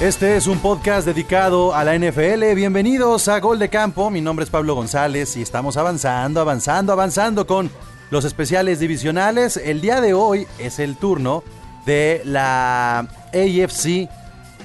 [0.00, 2.54] Este es un podcast dedicado a la NFL.
[2.54, 4.10] Bienvenidos a Gol de Campo.
[4.10, 7.68] Mi nombre es Pablo González y estamos avanzando, avanzando, avanzando con
[8.10, 9.56] los especiales divisionales.
[9.56, 11.42] El día de hoy es el turno
[11.84, 14.08] de la AFC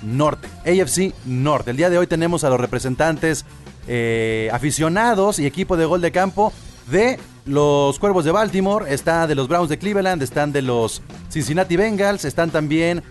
[0.04, 0.48] Norte.
[0.68, 1.72] AFC Norte.
[1.72, 3.44] El día de hoy tenemos a los representantes
[3.88, 6.54] eh, aficionados y equipo de Gol de Campo
[6.92, 11.76] de los Cuervos de Baltimore, está de los Browns de Cleveland, están de los Cincinnati
[11.76, 13.04] Bengals, están también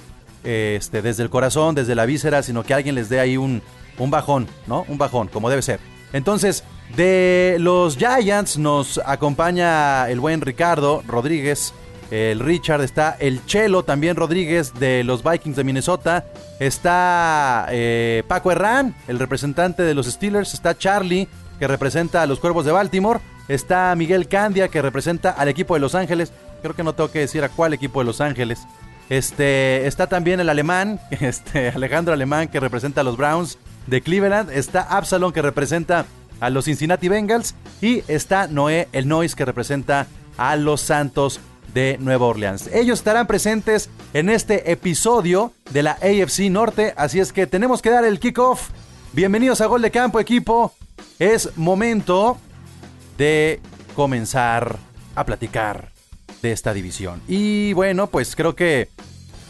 [0.44, 3.60] este, desde el corazón, desde la víscera, sino que alguien les dé ahí un,
[3.98, 4.84] un bajón, ¿no?
[4.86, 5.80] Un bajón, como debe ser.
[6.12, 6.62] Entonces,
[6.94, 11.74] de los Giants nos acompaña el buen Ricardo Rodríguez.
[12.10, 16.24] El Richard está el Chelo también Rodríguez de los Vikings de Minnesota.
[16.60, 20.54] Está eh, Paco Herrán, el representante de los Steelers.
[20.54, 23.20] Está Charlie, que representa a los Cuervos de Baltimore.
[23.48, 26.32] Está Miguel Candia, que representa al equipo de Los Ángeles.
[26.62, 28.60] Creo que no tengo que decir a cuál equipo de Los Ángeles.
[29.08, 34.50] Este, está también el alemán, este, Alejandro Alemán, que representa a los Browns de Cleveland.
[34.50, 36.06] Está Absalom, que representa
[36.40, 37.54] a los Cincinnati Bengals.
[37.80, 41.40] Y está Noé, el Noise, que representa a los Santos
[41.74, 42.68] de Nueva Orleans.
[42.72, 46.94] Ellos estarán presentes en este episodio de la AFC Norte.
[46.96, 48.70] Así es que tenemos que dar el kickoff.
[49.12, 50.72] Bienvenidos a Gol de Campo, equipo.
[51.18, 52.38] Es momento
[53.18, 53.60] de
[53.94, 54.78] comenzar
[55.14, 55.90] a platicar
[56.42, 57.22] de esta división.
[57.28, 58.88] Y bueno, pues creo que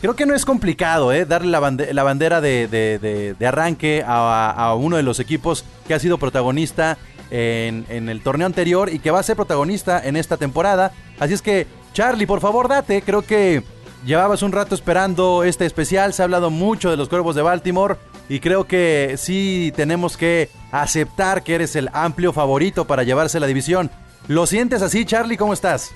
[0.00, 1.24] creo que no es complicado ¿eh?
[1.24, 5.98] darle la, bande- la bandera de, arranque a, a uno de los equipos que ha
[5.98, 6.98] sido protagonista
[7.30, 10.92] en, en el torneo anterior y que va a ser protagonista en esta temporada.
[11.18, 13.02] Así es que, Charlie, por favor, date.
[13.02, 13.62] Creo que
[14.04, 16.12] llevabas un rato esperando este especial.
[16.12, 17.96] Se ha hablado mucho de los cuervos de Baltimore.
[18.28, 23.46] Y creo que sí tenemos que aceptar que eres el amplio favorito para llevarse la
[23.46, 23.90] división.
[24.28, 25.36] ¿Lo sientes así, Charlie?
[25.36, 25.92] ¿Cómo estás?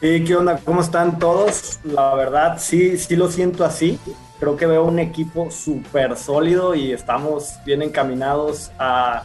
[0.00, 0.58] Sí, ¿qué onda?
[0.64, 1.78] ¿Cómo están todos?
[1.84, 3.98] La verdad, sí, sí lo siento así.
[4.38, 9.24] Creo que veo un equipo súper sólido y estamos bien encaminados a,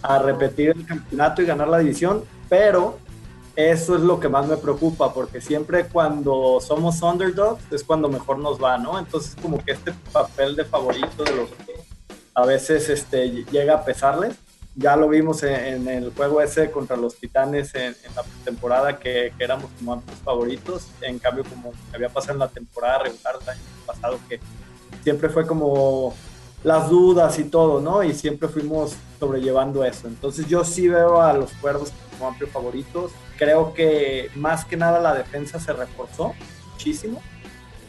[0.00, 2.96] a repetir el campeonato y ganar la división, pero
[3.54, 8.38] eso es lo que más me preocupa, porque siempre cuando somos underdogs es cuando mejor
[8.38, 8.98] nos va, ¿no?
[8.98, 11.50] Entonces como que este papel de favorito de los
[12.34, 14.36] a veces este, llega a pesarles.
[14.76, 19.32] Ya lo vimos en, el juego ese contra los Titanes en, en la temporada que,
[19.36, 20.88] que, éramos como amplios favoritos.
[21.00, 24.40] En cambio, como había pasado en la temporada regular del año pasado, que
[25.04, 26.14] siempre fue como
[26.64, 28.02] las dudas y todo, ¿no?
[28.02, 30.08] Y siempre fuimos sobrellevando eso.
[30.08, 33.12] Entonces yo sí veo a los cuervos como amplios favoritos.
[33.38, 36.32] Creo que más que nada la defensa se reforzó
[36.72, 37.22] muchísimo.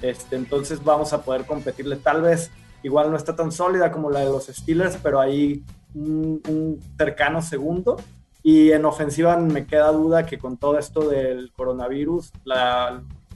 [0.01, 1.95] Este, entonces vamos a poder competirle.
[1.95, 2.51] Tal vez
[2.83, 5.63] igual no está tan sólida como la de los Steelers, pero ahí
[5.95, 7.97] un, cercano segundo.
[8.44, 12.31] Y en ofensiva me queda duda que con todo esto del coronavirus,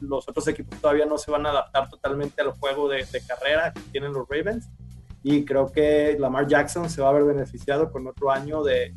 [0.01, 3.73] los otros equipos todavía no se van a adaptar totalmente al juego de, de, carrera
[3.73, 4.69] que tienen los Ravens.
[5.23, 8.93] y creo que Lamar Jackson se va a ver beneficiado con otro año de,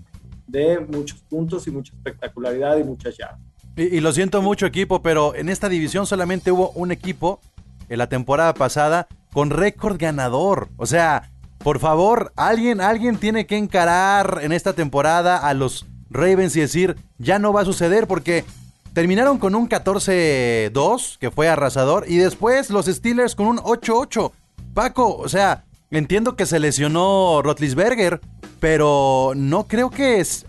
[0.46, 3.40] de muchos puntos y mucha espectacularidad y muchas llaves.
[3.76, 7.40] Y, y, lo siento mucho equipo, pero en esta división solamente hubo un equipo
[7.88, 10.68] en la temporada pasada con récord ganador.
[10.76, 11.31] O sea,
[11.62, 16.96] por favor, alguien, alguien tiene que encarar en esta temporada a los Ravens y decir,
[17.18, 18.44] ya no va a suceder porque
[18.92, 24.32] terminaron con un 14-2, que fue arrasador, y después los Steelers con un 8-8.
[24.74, 28.20] Paco, o sea, entiendo que se lesionó Rotlisberger,
[28.60, 30.46] pero no creo que es,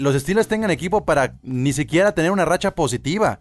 [0.00, 3.40] los Steelers tengan equipo para ni siquiera tener una racha positiva.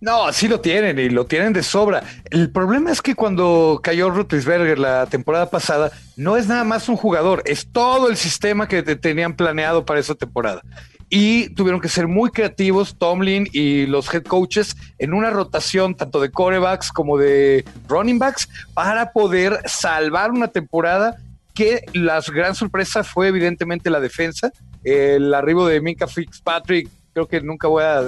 [0.00, 2.02] No, sí lo tienen y lo tienen de sobra.
[2.30, 6.96] El problema es que cuando cayó Rutlisberger la temporada pasada, no es nada más un
[6.96, 10.62] jugador, es todo el sistema que tenían planeado para esa temporada.
[11.10, 16.20] Y tuvieron que ser muy creativos, Tomlin y los head coaches, en una rotación tanto
[16.20, 21.16] de corebacks como de running backs para poder salvar una temporada
[21.52, 24.50] que la gran sorpresa fue evidentemente la defensa.
[24.82, 28.02] El arribo de Minka Fitzpatrick, creo que nunca voy a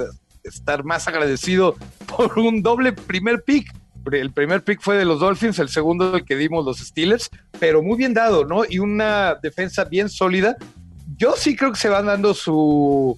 [0.45, 1.77] estar más agradecido
[2.17, 3.73] por un doble primer pick.
[4.11, 7.31] El primer pick fue de los Dolphins, el segundo el que dimos los Steelers,
[7.61, 8.63] pero muy bien dado, ¿no?
[8.69, 10.57] Y una defensa bien sólida.
[11.17, 13.17] Yo sí creo que se van dando su...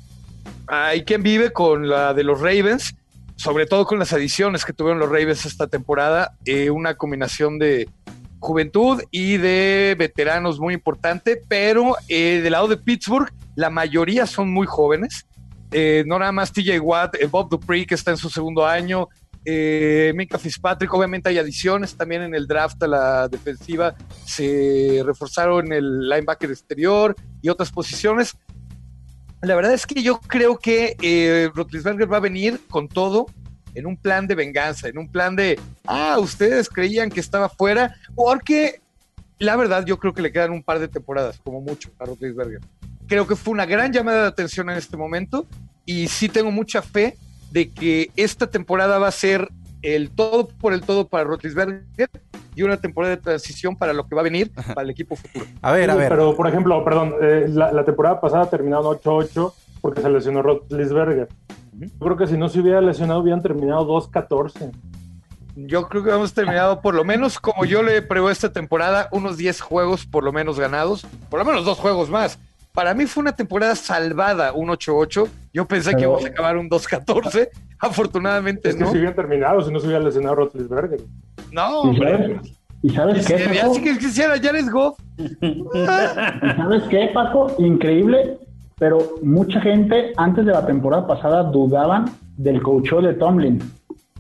[0.67, 2.95] Hay quien vive con la de los Ravens,
[3.37, 7.89] sobre todo con las adiciones que tuvieron los Ravens esta temporada, eh, una combinación de
[8.39, 14.53] juventud y de veteranos muy importante, pero eh, del lado de Pittsburgh, la mayoría son
[14.53, 15.27] muy jóvenes
[15.77, 19.09] eh, no nada más TJ Watt, eh, Bob Dupree que está en su segundo año,
[19.45, 23.95] eh, Minka Fitzpatrick, obviamente hay adiciones también en el draft a la defensiva,
[24.25, 28.37] se reforzaron el linebacker exterior y otras posiciones.
[29.43, 33.27] La verdad es que yo creo que eh, Rotlisberger va a venir con todo
[33.75, 37.97] en un plan de venganza, en un plan de, ah, ustedes creían que estaba fuera,
[38.15, 38.81] porque
[39.39, 42.61] la verdad yo creo que le quedan un par de temporadas, como mucho, a Rotlisberger
[43.07, 45.47] creo que fue una gran llamada de atención en este momento
[45.85, 47.17] y sí tengo mucha fe
[47.51, 49.49] de que esta temporada va a ser
[49.83, 52.11] el todo por el todo para Rotlisberger
[52.57, 55.45] y una temporada de transición para lo que va a venir para el equipo futuro.
[55.61, 56.09] A ver, a ver.
[56.09, 61.29] Pero, por ejemplo, perdón, eh, la, temporada pasada terminaron 8-8 porque se lesionó Rotlisberger.
[61.79, 64.73] Yo creo que si no se hubiera lesionado, hubieran terminado 2-14.
[65.57, 69.37] Yo creo que hemos terminado por lo menos, como yo le preveo esta temporada, unos
[69.37, 72.39] 10 juegos por lo menos ganados, por lo menos dos juegos más.
[72.75, 75.29] Para mí fue una temporada salvada, un 8-8.
[75.53, 77.49] Yo pensé que íbamos a acabar un 2-14.
[77.79, 78.91] Afortunadamente es que no.
[78.91, 81.01] si hubieran terminado, si no se hubiera lesionado Rotlisberger.
[81.53, 82.41] No, hombre.
[82.83, 83.71] ¿Y sabes qué, Paco?
[83.71, 84.99] Así que quisiera Jared Goff.
[85.17, 87.55] ¿Y sabes qué, Paco?
[87.59, 88.39] Increíble,
[88.77, 92.07] pero mucha gente antes de la temporada pasada dudaban
[92.37, 93.63] del coach de Tomlin.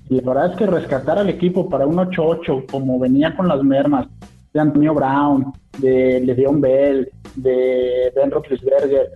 [0.08, 3.64] Y la verdad es que rescatar al equipo para un 8-8, como venía con las
[3.64, 4.06] mermas
[4.52, 9.12] de Antonio Brown, de Le'Veon Bell, de Ben Roethlisberger.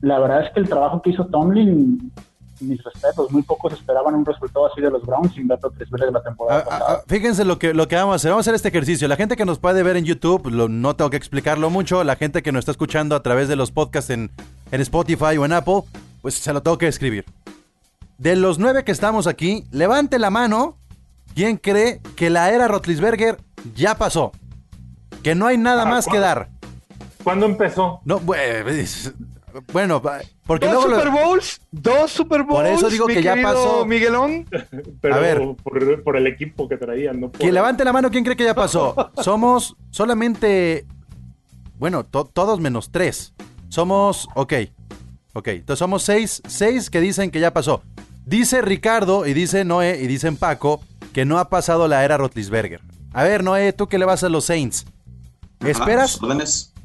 [0.00, 2.12] La verdad es que el trabajo que hizo Tomlin,
[2.60, 6.22] mis respetos, muy pocos esperaban un resultado así de los Browns sin Ben Roethlisberger la
[6.22, 6.98] temporada ah, ah, pasada.
[6.98, 8.30] Ah, fíjense lo que, lo que vamos a hacer.
[8.30, 9.08] Vamos a hacer este ejercicio.
[9.08, 12.04] La gente que nos puede ver en YouTube, no tengo que explicarlo mucho.
[12.04, 14.30] La gente que nos está escuchando a través de los podcasts en,
[14.70, 15.82] en Spotify o en Apple,
[16.22, 17.24] pues se lo tengo que escribir.
[18.18, 20.76] De los nueve que estamos aquí, levante la mano.
[21.34, 23.38] ¿Quién cree que la era Rotlisberger
[23.76, 24.32] ya pasó?
[25.22, 26.48] Que no hay nada más que dar.
[27.22, 28.00] ¿Cuándo empezó?
[28.04, 28.20] No,
[29.72, 30.02] bueno,
[30.46, 32.56] porque dos Super Bowls, dos Super Bowls.
[32.56, 33.84] Por eso digo que ya pasó.
[33.86, 34.46] Miguelón.
[35.00, 35.40] Pero a ver,
[36.04, 39.12] por, el equipo que traían, no Que levante la mano, ¿quién cree que ya pasó?
[39.22, 40.86] Somos solamente,
[41.78, 43.34] bueno, todos menos tres.
[43.68, 44.54] Somos, ok,
[45.34, 45.48] ok.
[45.48, 47.82] Entonces somos seis, seis que dicen que ya pasó.
[48.24, 50.80] Dice Ricardo y dice Noé y dicen Paco
[51.12, 52.80] que no ha pasado la era Rotlisberger.
[53.12, 54.86] A ver, Noé, tú que le vas a los Saints.
[55.60, 56.20] ¿Esperas?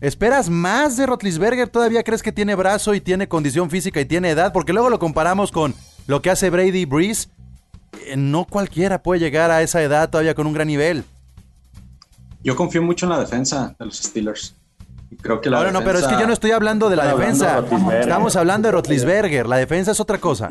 [0.02, 1.70] ¿Esperas más de Rotlisberger?
[1.70, 4.52] ¿Todavía crees que tiene brazo y tiene condición física y tiene edad?
[4.52, 5.74] Porque luego lo comparamos con
[6.08, 7.30] lo que hace Brady Breeze.
[8.08, 11.04] Eh, no cualquiera puede llegar a esa edad todavía con un gran nivel.
[12.44, 14.56] Yo confío mucho en la defensa de los Steelers.
[15.22, 17.64] Creo que la no, no, pero es que yo no estoy hablando de la defensa.
[18.00, 19.48] Estamos hablando de Rotlisberger.
[19.48, 20.50] La defensa es otra cosa.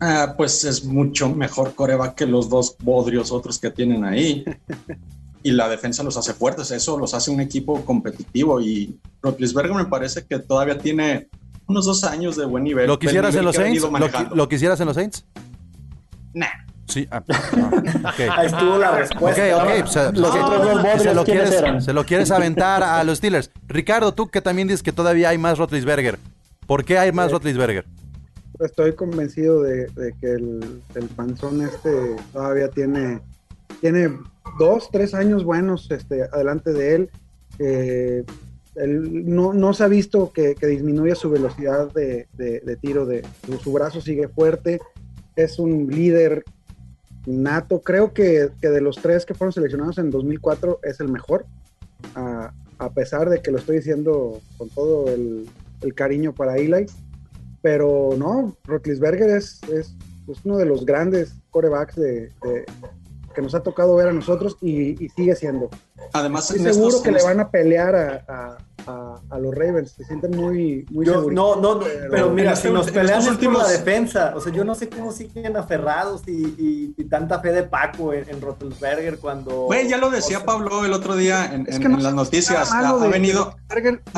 [0.00, 4.44] Ah, pues es mucho mejor coreback que los dos bodrios otros que tienen ahí.
[5.48, 9.86] y la defensa los hace fuertes, eso los hace un equipo competitivo y Rotlisberger me
[9.86, 11.28] parece que todavía tiene
[11.66, 12.86] unos dos años de buen nivel.
[12.86, 13.82] ¿Lo quisieras en los Saints?
[14.34, 15.24] ¿Lo, quisieras en los Saints?
[16.34, 16.46] Nah.
[16.86, 17.22] Sí, ah,
[18.36, 20.12] Ahí estuvo la respuesta.
[20.12, 23.50] los otros dos se lo, quieres, se lo quieres aventar a los Steelers.
[23.68, 26.18] Ricardo, tú que también dices que todavía hay más Rotlisberger.
[26.66, 27.86] ¿Por qué hay más Rotlisberger?
[28.60, 29.86] Estoy convencido de,
[30.20, 33.20] que el, el panzón este todavía tiene,
[33.80, 34.10] tiene
[34.58, 37.10] dos, tres años buenos este, adelante de él.
[37.58, 38.24] Eh,
[38.86, 42.28] no, no, se ha visto que, que disminuya su velocidad de,
[42.80, 43.24] tiro, de,
[43.62, 44.80] su, brazo sigue fuerte,
[45.34, 46.44] es un líder
[47.26, 51.46] nato, creo que, de los tres que fueron seleccionados en 2004 es el mejor,
[52.14, 52.52] a,
[52.94, 55.48] pesar de que lo estoy diciendo con todo el,
[55.94, 56.86] cariño para Eli,
[57.62, 59.94] pero no, Rotlisberger es, es,
[60.44, 62.30] uno de los grandes corebacks de,
[63.38, 65.70] que nos ha tocado ver a nosotros y, sigue siendo.
[66.12, 68.58] Además, estoy seguro que le van a pelear a,
[69.30, 71.78] a, los Ravens, se sienten muy, muy yo, No, no,
[72.10, 73.58] pero, mira, si nos peleamos últimos...
[73.58, 77.52] por la defensa, o sea, yo no sé cómo siguen aferrados y, y, tanta fe
[77.52, 79.66] de Paco en, en cuando...
[79.66, 83.54] Güey, ya lo decía Pablo el otro día en, en, las noticias, ha, venido...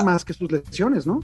[0.02, 1.20] más que sus lesiones, ¿no?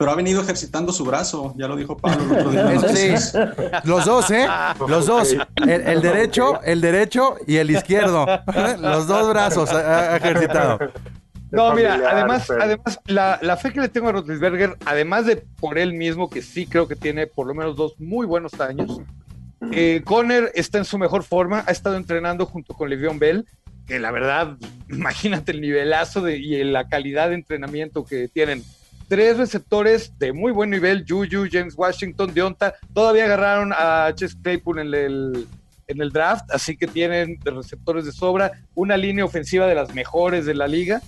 [0.00, 2.80] Pero ha venido ejercitando su brazo, ya lo dijo Pablo el otro día.
[2.88, 3.36] Sí.
[3.84, 4.46] Los dos, ¿eh?
[4.88, 5.36] Los dos.
[5.56, 8.24] El, derecho, el derecho y el izquierdo.
[8.80, 10.78] Los dos brazos ha ejercitado.
[11.50, 15.92] No, mira, además, además la, fe que le tengo a Rotlisberger, además de por él
[15.92, 19.02] mismo, que sí creo que tiene por lo menos dos muy buenos años,
[19.70, 23.44] eh, Conner está en su mejor forma, ha estado entrenando junto con Le'Veon Bell,
[23.86, 24.56] que la verdad,
[24.88, 28.64] imagínate el nivelazo de, y la calidad de entrenamiento que tienen.
[29.10, 34.78] Tres receptores de muy buen nivel, Juju, James Washington, Deonta, todavía agarraron a Chess Claypool
[34.78, 35.48] en el,
[35.88, 40.46] en el draft, así que tienen receptores de sobra, una línea ofensiva de las mejores
[40.46, 41.02] de la liga.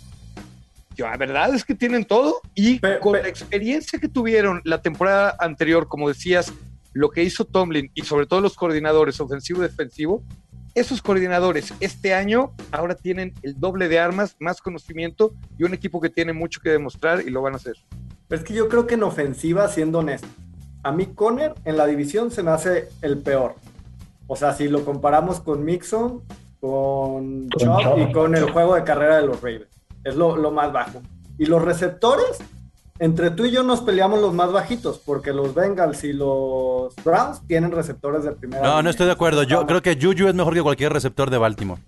[0.96, 5.86] La verdad es que tienen todo y con la experiencia que tuvieron la temporada anterior,
[5.86, 6.52] como decías,
[6.92, 10.24] lo que hizo Tomlin y sobre todo los coordinadores ofensivo y defensivo,
[10.74, 16.00] esos coordinadores este año ahora tienen el doble de armas, más conocimiento y un equipo
[16.00, 17.76] que tiene mucho que demostrar y lo van a hacer.
[18.30, 20.28] Es que yo creo que en ofensiva, siendo honesto,
[20.82, 23.56] a mí Conner en la división se me hace el peor.
[24.26, 26.22] O sea, si lo comparamos con Mixon,
[26.60, 29.66] con Chop y con el juego de carrera de los Ravens.
[30.04, 31.02] Es lo, más bajo.
[31.38, 32.38] Y los receptores,
[32.98, 37.40] entre tú y yo nos peleamos los más bajitos, porque los Bengals y los Browns
[37.46, 38.62] tienen receptores de primera.
[38.62, 39.42] No, no estoy de acuerdo.
[39.42, 41.80] Yo creo que Juju es mejor que cualquier receptor de Baltimore.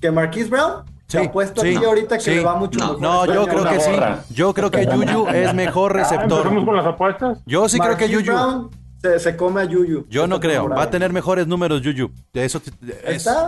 [0.00, 0.84] ¿Que Marquise Brown?
[1.06, 3.90] Sí, puesto aquí ahorita que le va mucho no, No, yo creo que sí.
[4.30, 6.64] Yo creo que Juju es mejor receptor.
[6.64, 7.38] con las apuestas?
[7.46, 8.70] Yo sí creo que Juju
[9.18, 10.06] se, come a Yuyu.
[10.08, 10.68] Yo no creo.
[10.68, 12.10] Va a tener mejores números Yuyu.
[12.32, 12.60] Eso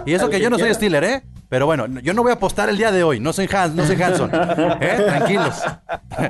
[0.05, 1.23] y eso que yo no soy Steeler, ¿eh?
[1.49, 3.21] Pero bueno, yo no voy a apostar el día de hoy.
[3.21, 4.31] No soy Hans, no soy Hanson.
[4.81, 5.05] ¿eh?
[5.07, 5.63] Tranquilos.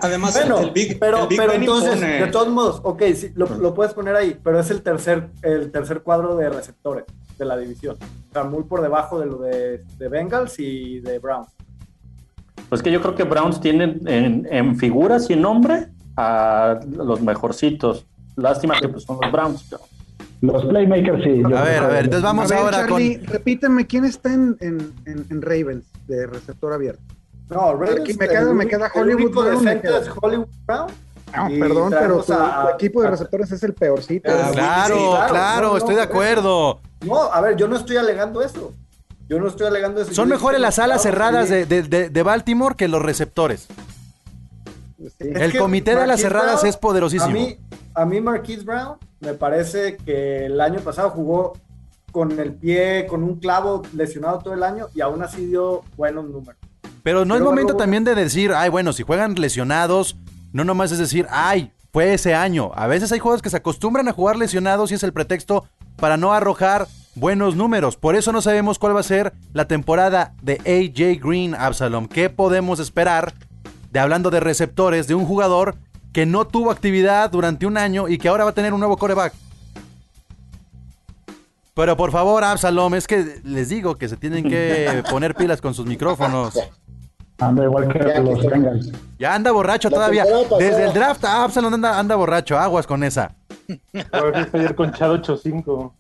[0.03, 4.39] Además, el Big, pero, pero entonces, de todos modos, ok, sí, lo, puedes poner ahí,
[4.43, 7.05] pero es el tercer, el tercer cuadro de receptores
[7.39, 7.97] de la división.
[8.31, 11.49] O sea, muy por debajo de lo de, Bengals y de Browns.
[12.69, 17.21] Pues que yo creo que Browns tienen en, en figuras y en nombre a los
[17.21, 18.07] mejorcitos.
[18.37, 19.75] Lástima que pues, son los Browns.
[20.43, 21.43] Los playmakers, sí.
[21.45, 23.01] A ver, a ver, entonces vamos ahora con.
[23.25, 27.03] Repíteme, ¿quién está en, en, en, Ravens de receptor abierto?
[27.49, 28.19] No, Ravens.
[28.19, 29.69] me queda, me queda Hollywood Brown.
[29.69, 30.87] es Hollywood Brown.
[31.35, 32.33] No, perdón, pero tu,
[32.75, 34.31] equipo de receptores es el peorcito.
[34.31, 36.81] Ah, claro, claro, estoy de acuerdo.
[37.05, 38.73] No, a ver, yo no estoy alegando eso.
[39.29, 40.15] Yo no estoy alegando eso.
[40.15, 43.67] Son mejores las alas cerradas de, de, de, Baltimore que los receptores.
[45.19, 47.31] El comité de alas cerradas es poderosísimo.
[47.31, 47.59] A mí,
[47.97, 51.55] a mí Marquise Brown me parece que el año pasado jugó
[52.13, 56.27] con el pie, con un clavo lesionado todo el año y aún así dio buenos
[56.27, 56.61] números.
[57.03, 60.17] Pero no es momento también de decir, ay, bueno, si juegan lesionados,
[60.53, 62.71] no nomás es decir, ay, fue ese año.
[62.75, 66.17] A veces hay jugadores que se acostumbran a jugar lesionados y es el pretexto para
[66.17, 67.97] no arrojar buenos números.
[67.97, 72.09] Por eso no sabemos cuál va a ser la temporada de AJ Green, Absalom.
[72.09, 73.33] ¿Qué podemos esperar
[73.91, 75.77] de hablando de receptores de un jugador
[76.17, 78.97] que no tuvo actividad durante un año y que ahora va a tener un nuevo
[78.97, 79.35] coreback.
[81.75, 85.75] Pero por favor, Absalom, es que les digo que se tienen que poner pilas con
[85.75, 86.59] sus micrófonos.
[87.37, 90.25] Anda igual que los Ya anda borracho todavía.
[90.59, 92.59] Desde el draft, Absalom anda, anda borracho.
[92.59, 93.35] Aguas con esa.
[94.55, 95.93] ayer con 8-5.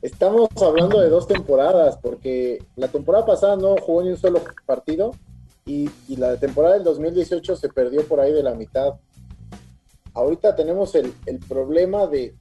[0.00, 5.12] Estamos hablando de dos temporadas, porque la temporada pasada no jugó ni un solo partido
[5.66, 8.94] y, y la temporada del 2018 se perdió por ahí de la mitad
[10.16, 11.12] ahorita tenemos el,
[11.46, 12.34] problema de,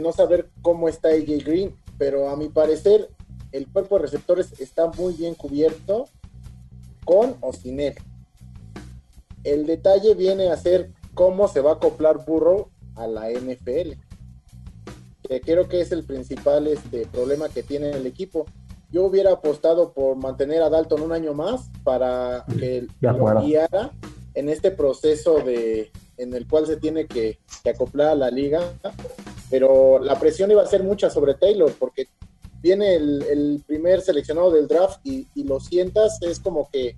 [0.00, 3.10] no saber cómo está AJ Green, pero a mi parecer
[3.50, 6.08] el cuerpo de receptores está muy bien cubierto
[7.04, 7.94] con o sin él.
[9.42, 13.94] El detalle viene a ser cómo se va a acoplar Burrow a la NFL.
[15.22, 18.46] Que creo que es el principal este, problema que tiene el equipo.
[18.90, 23.92] Yo hubiera apostado por mantener a Dalton un año más para que lo guiara
[24.34, 28.60] en este proceso de, en el cual se tiene que, acoplar a la liga,
[29.50, 32.08] pero la presión iba a ser mucha sobre Taylor, porque
[32.60, 36.96] viene el, el primer seleccionado del draft y, y, lo sientas, es como que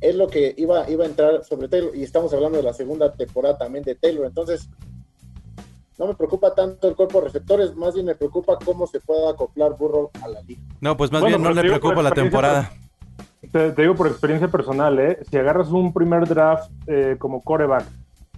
[0.00, 1.94] es lo que iba, iba a entrar sobre Taylor.
[1.94, 4.26] Y estamos hablando de la segunda temporada también de Taylor.
[4.26, 4.68] Entonces,
[5.98, 9.30] no me preocupa tanto el cuerpo de receptores, más bien me preocupa cómo se pueda
[9.30, 10.62] acoplar Burrow a la liga.
[10.80, 12.72] No, pues más bien no le preocupa la temporada.
[13.40, 15.18] Te, te, digo por experiencia personal, ¿eh?
[15.30, 17.84] si agarras un primer draft eh, como coreback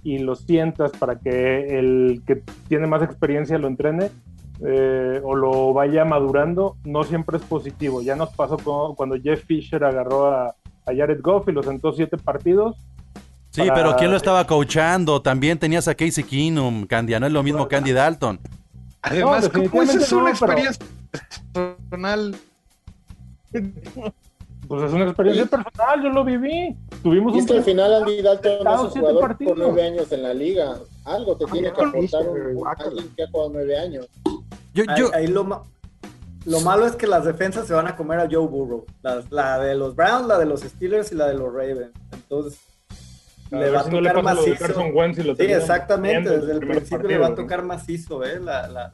[0.04, 4.10] y lo sientas para que el que tiene más experiencia lo entrene
[4.64, 8.00] eh, o lo vaya madurando, no siempre es positivo.
[8.00, 11.92] Ya nos pasó con, cuando Jeff Fisher agarró a, a Jared Goff y lo sentó
[11.92, 12.76] siete partidos
[13.52, 13.74] Sí, para...
[13.74, 15.20] pero ¿quién lo estaba coachando?
[15.20, 18.40] También tenías a Casey Keenum, Candy, no es lo mismo Candy Dalton.
[19.02, 20.86] Además, no, ¿cómo es no, una experiencia
[21.52, 21.76] pero...
[21.76, 22.36] personal?
[24.68, 26.76] Pues es una experiencia personal, yo lo viví.
[27.02, 29.52] Tuvimos y es que al final Andy Dalton no es un jugador partidos.
[29.54, 30.78] por nueve años en la liga.
[31.04, 34.08] Algo te tiene que aportar un, alguien que ha jugado nueve años.
[34.72, 35.08] Yo, yo...
[35.12, 35.62] Ahí, ahí lo, ma
[36.44, 38.84] lo, malo es que las defensas se van a comer a Joe Burrow.
[39.02, 41.90] La, la de los Browns, la de los Steelers y la de los Ravens.
[42.12, 42.58] Entonces,
[43.52, 44.80] le va a tocar macizo.
[44.94, 48.40] Wentz y lo sí, exactamente, desde el principio partido, le va a tocar macizo, ¿eh?
[48.40, 48.92] La, la,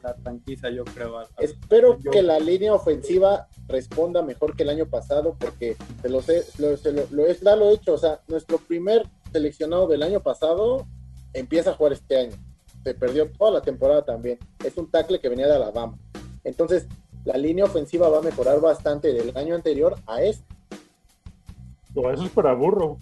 [0.71, 1.17] yo creo.
[1.17, 2.11] A, a Espero yo.
[2.11, 6.75] que la línea ofensiva responda mejor que el año pasado, porque se lo, sé, lo,
[6.77, 7.93] se lo, lo es, da lo hecho.
[7.93, 10.85] O sea, nuestro primer seleccionado del año pasado
[11.33, 12.35] empieza a jugar este año.
[12.83, 14.39] Se perdió toda la temporada también.
[14.63, 15.97] Es un tackle que venía de Alabama.
[16.43, 16.87] Entonces,
[17.25, 20.45] la línea ofensiva va a mejorar bastante del año anterior a este.
[21.95, 22.97] Eso es para burro.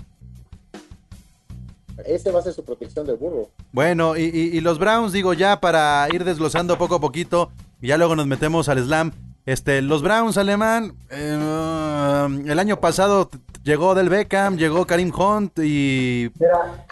[2.06, 3.50] Ese va a ser su protección de burro.
[3.72, 7.50] Bueno, y, y, y, los Browns, digo, ya para ir desglosando poco a poquito,
[7.82, 9.12] y ya luego nos metemos al slam.
[9.46, 13.30] Este, los Browns, alemán, eh, el año pasado
[13.64, 16.30] llegó Del Beckham, llegó Karim Hunt y,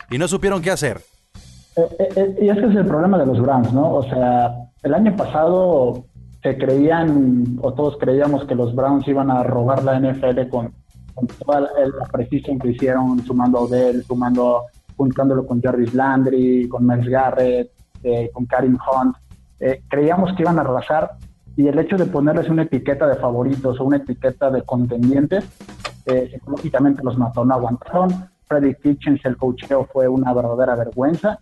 [0.09, 1.01] y no supieron qué hacer.
[1.75, 3.95] Eh, eh, y ese es el problema de los Browns, ¿no?
[3.95, 6.05] O sea, el año pasado
[6.41, 10.73] se creían, o todos creíamos que los Browns iban a robar la NFL con,
[11.13, 11.69] con toda la,
[11.99, 14.61] la precisión que hicieron, sumando a Odell, sumando
[14.95, 17.71] juntándolo con Jarvis Landry, con Miles Garrett,
[18.03, 19.15] eh, con Karim Hunt.
[19.59, 21.11] Eh, creíamos que iban a arrasar
[21.57, 25.45] y el hecho de ponerles una etiqueta de favoritos o una etiqueta de contendientes,
[26.05, 26.39] eh,
[27.01, 28.29] los mató, no aguantaron.
[28.47, 31.39] Freddy Kitchens, el cocheo fue una verdadera vergüenza.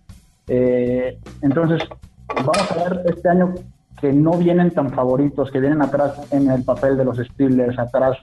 [0.48, 1.82] Eh, entonces,
[2.28, 3.56] vamos a ver este año
[4.00, 8.18] que no vienen tan favoritos, que vienen atrás en el papel de los Steelers, atrás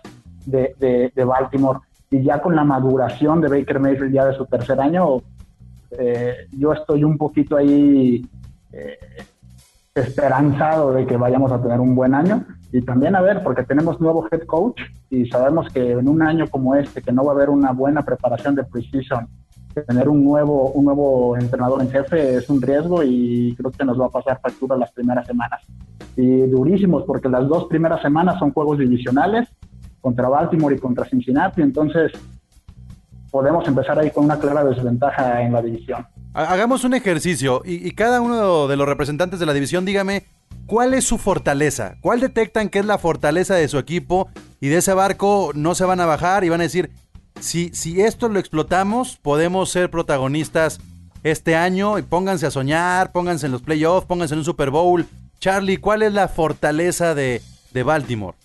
[0.47, 0.75] de,
[1.15, 5.23] de Baltimore y ya con la maduración de Baker Mayfield ya de su tercer año,
[5.93, 8.27] eh, yo estoy un poquito ahí
[8.73, 8.99] eh,
[9.95, 14.01] esperanzado de que vayamos a tener un buen año y también a ver, porque tenemos
[14.01, 17.35] nuevo head coach y sabemos que en un año como este, que no va a
[17.35, 19.29] haber una buena preparación de preseason,
[19.87, 24.01] tener un nuevo, un nuevo entrenador en jefe es un riesgo y creo que nos
[24.01, 25.61] va a pasar factura las primeras semanas.
[26.17, 29.49] Y durísimos, porque las dos primeras semanas son juegos divisionales
[30.01, 32.13] contra Baltimore y contra Cincinnati, entonces
[33.31, 36.07] podemos empezar ahí con una clara desventaja en la división.
[36.33, 40.27] Hagamos un ejercicio y, cada uno de los representantes de la división dígame
[40.67, 44.29] cuál es su fortaleza, cuál detectan que es la fortaleza de su equipo
[44.61, 46.91] y de ese barco no se van a bajar y van a decir,
[47.41, 50.81] si, si esto lo explotamos, podemos ser protagonistas
[51.25, 55.07] este año y pónganse a soñar, pónganse en los playoffs, pónganse en un Super Bowl.
[55.41, 58.37] Charlie, ¿cuál es la fortaleza de, de Baltimore?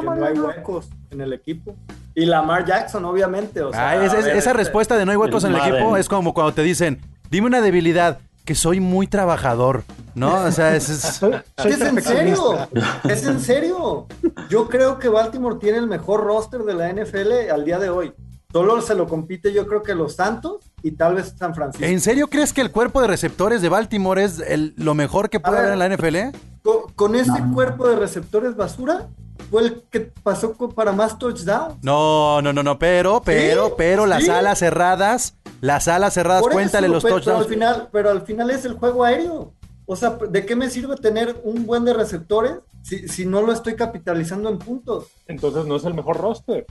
[0.00, 1.74] Que no hay huecos en el equipo.
[2.14, 3.62] Y Lamar Jackson, obviamente.
[3.62, 5.60] O sea, ah, es, es, ver, esa este, respuesta de no hay huecos en el
[5.60, 9.84] equipo es como cuando te dicen, dime una debilidad, que soy muy trabajador,
[10.14, 10.42] ¿no?
[10.44, 10.88] O sea, es...
[10.88, 11.22] Es,
[11.64, 12.68] ¿Es en serio?
[13.04, 14.06] ¿Es en serio?
[14.48, 18.14] Yo creo que Baltimore tiene el mejor roster de la NFL al día de hoy.
[18.50, 21.84] Solo se lo compite yo creo que los Santos y tal vez San Francisco.
[21.84, 25.40] ¿En serio crees que el cuerpo de receptores de Baltimore es el, lo mejor que
[25.40, 26.38] puede haber en la NFL?
[26.62, 27.52] Con, con ese no.
[27.52, 29.08] cuerpo de receptores basura,
[29.50, 31.82] fue el que pasó para más touchdowns.
[31.82, 33.74] No, no, no, no, pero, pero, ¿Sí?
[33.76, 34.30] pero las ¿Sí?
[34.30, 37.46] alas cerradas, las alas cerradas, Por cuéntale eso, los pero, touchdowns.
[37.46, 39.52] Pero al, final, pero al final es el juego aéreo.
[39.86, 43.52] O sea, ¿de qué me sirve tener un buen de receptores si, si no lo
[43.52, 45.06] estoy capitalizando en puntos?
[45.26, 46.66] Entonces no es el mejor roster.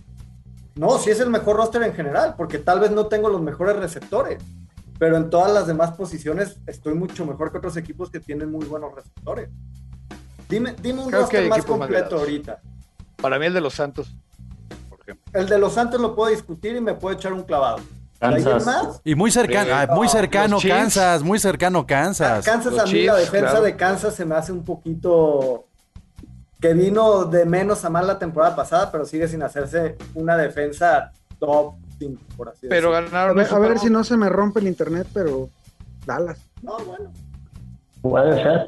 [0.76, 3.76] No, sí es el mejor roster en general, porque tal vez no tengo los mejores
[3.78, 4.38] receptores,
[5.00, 8.66] pero en todas las demás posiciones estoy mucho mejor que otros equipos que tienen muy
[8.66, 9.50] buenos receptores.
[10.50, 12.60] Dime, dime un Creo roster más completo más ahorita.
[13.22, 14.16] Para mí el de los Santos,
[14.90, 15.40] por ejemplo.
[15.40, 17.80] El de los Santos lo puedo discutir y me puedo echar un clavado.
[18.20, 19.02] Más?
[19.04, 22.44] Y muy cercano, ah, muy cercano Kansas, muy cercano Kansas.
[22.44, 23.66] Kansas los a mí Chiefs, la defensa claro.
[23.66, 25.68] de Kansas se me hace un poquito
[26.60, 31.12] que vino de menos a más la temporada pasada, pero sigue sin hacerse una defensa
[31.40, 33.12] top 5, por así pero decirlo.
[33.12, 35.50] Ganaron a ver, a ver si no se me rompe el internet, pero
[36.06, 36.40] Dallas.
[36.64, 37.12] No, bueno.
[38.10, 38.68] Puede ser.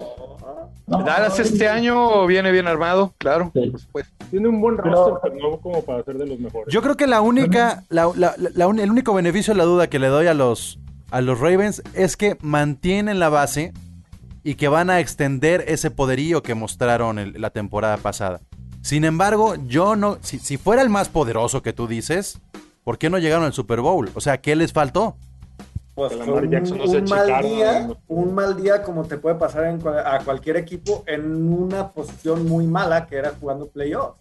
[0.87, 3.51] Dallas este año viene bien armado, claro.
[3.91, 6.73] Pues, Tiene un buen roster, pero no como para ser de los mejores.
[6.73, 9.87] Yo creo que la única, la- la- la un- el único beneficio de la duda
[9.87, 10.79] que le doy a los,
[11.11, 13.71] a los Ravens es que mantienen la base
[14.43, 18.39] y que van a extender ese poderío que mostraron el- la temporada pasada.
[18.81, 22.39] Sin embargo, yo no, si, si fuera el más poderoso que tú dices,
[22.83, 24.09] ¿por qué no llegaron al Super Bowl?
[24.15, 25.17] O sea, ¿qué les faltó?
[26.07, 29.17] Pues Lamar un, Jackson no se un mal día, no- un mal día como te
[29.17, 34.15] puede pasar en a cualquier equipo en una posición muy mala que era jugando playoff.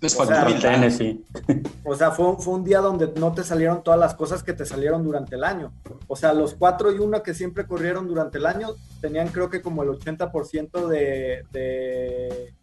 [0.00, 0.70] Les O sea, humildad.
[0.72, 1.24] Tennessee.
[1.84, 4.52] O sea, fue, un- fue un día donde no te salieron todas las cosas que
[4.52, 5.72] te salieron durante el año.
[6.08, 8.68] O sea, los 4 y 1 que siempre corrieron durante el año
[9.00, 12.54] tenían creo que como el 80% de, de,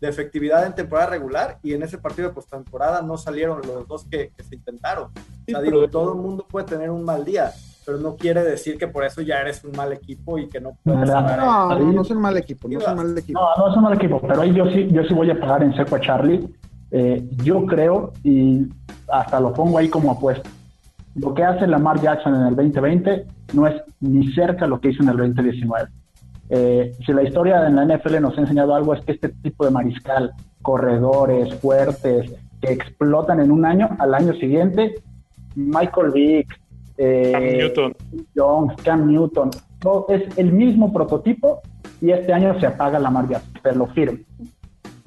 [0.00, 4.06] de efectividad en temporada regular y en ese partido de postemporada no salieron los dos
[4.10, 5.08] que, que se intentaron.
[5.08, 7.52] O sea, digo, todo el mundo puede tener un mal día,
[7.84, 10.76] pero no quiere decir que por eso ya eres un mal equipo y que no
[10.82, 11.38] puedes ganar.
[11.38, 13.40] No, no, no son mal equipo, no son mal equipo.
[13.40, 15.62] No, no es un mal equipo, pero ahí yo sí, yo sí voy a pagar
[15.62, 16.48] en seco a Charlie.
[16.90, 18.66] Eh, yo creo, y
[19.08, 20.48] hasta lo pongo ahí como apuesta,
[21.14, 25.02] lo que hace Lamar Jackson en el 2020 no es ni cerca lo que hizo
[25.02, 25.88] en el 2019.
[26.52, 29.64] Eh, si la historia en la NFL nos ha enseñado algo es que este tipo
[29.64, 34.96] de mariscal, corredores fuertes, que explotan en un año, al año siguiente,
[35.54, 36.59] Michael Vick,
[37.02, 37.96] eh, Cam Newton.
[38.36, 41.60] Jones, Cam Newton, todo es el mismo prototipo
[42.00, 44.18] y este año se apaga Lamar Jackson, te lo firmo.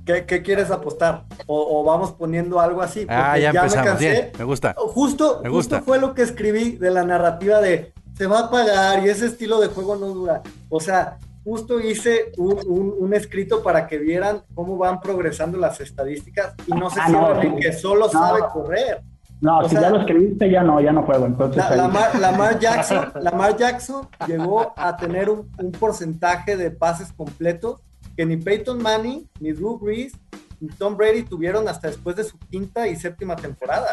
[0.06, 1.24] ¿Qué, qué quieres apostar?
[1.48, 3.06] O, o vamos poniendo algo así.
[3.08, 3.88] Ah, ya me empezamos.
[3.88, 4.10] cansé.
[4.12, 4.76] Bien, me gusta.
[4.78, 5.82] Justo, Me justo gusta.
[5.82, 9.60] fue lo que escribí de la narrativa de se va a pagar y ese estilo
[9.62, 10.42] de juego no dura.
[10.70, 15.80] O sea, justo hice un, un- un escrito para que vieran cómo van progresando las
[15.80, 18.12] estadísticas y no se Ah, no, que solo No.
[18.12, 19.02] sabe correr.
[19.44, 21.26] No, O si sea- ya lo escribiste, ya no, ya no juego.
[21.26, 26.72] Entonces, La- ahí- Lamar, Lamar Jackson, Lamar Jackson llegó a tener un, un porcentaje de
[26.72, 27.82] pases completos
[28.16, 30.14] que ni Peyton Manning, ni Drew Brees,
[30.62, 33.90] ni Tom Brady tuvieron hasta después de su quinta y séptima temporada.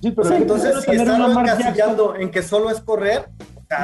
[0.00, 3.24] Sí, pero entonces, si están encasillando en que solo es correr,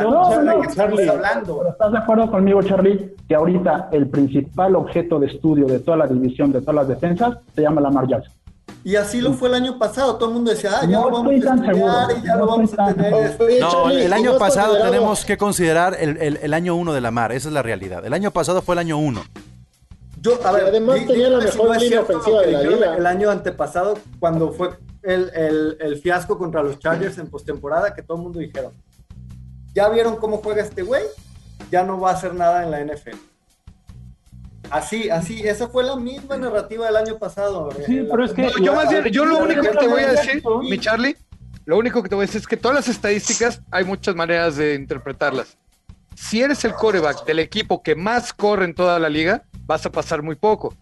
[0.03, 1.09] No, no, no, qué estamos Charlie.
[1.09, 1.59] hablando.
[1.59, 3.17] Pero ¿Estás de acuerdo conmigo, Charlie?
[3.27, 7.39] Que ahorita el principal objeto de estudio de toda la división, de todas las defensas,
[7.57, 8.33] se llama Lamar Jackson.
[8.85, 10.17] Y así lo fue el año pasado.
[10.17, 12.39] Todo el mundo decía, ah, ya No lo vamos a estudiar seguro, y ya no
[12.41, 13.37] lo vamos estoy a tener.
[13.37, 13.59] seguro.
[13.61, 17.11] No, el ¿y año pasado tenemos que considerar el, el- el año uno de la
[17.13, 17.31] mar.
[17.33, 18.05] Esa es la realidad.
[18.05, 19.23] El año pasado fue el año uno.
[20.21, 22.97] Yo, a ver, además di- tenía la si mejor no línea ofensiva de la liga.
[22.97, 24.71] El año antepasado, cuando fue
[25.03, 28.73] el, el- el fiasco contra los Chargers en postemporada, que todo el mundo dijeron,
[29.75, 31.03] ¿ya vieron cómo juega este güey?
[31.71, 33.17] Ya no va a hacer nada en la NFL.
[34.73, 37.69] Así, así, esa fue la misma narrativa del año pasado.
[37.87, 39.87] Sí, Eh, la- pero es que- No, yo más bien, yo lo único que te
[39.87, 41.17] voy a decir, mi Charlie,
[41.67, 44.57] lo único que te voy a decir es que todas las estadísticas hay muchas maneras
[44.57, 45.59] de interpretarlas.
[46.15, 49.91] Si eres el coreback del equipo que más corre en toda la liga, vas a
[49.93, 50.75] pasar muy poco.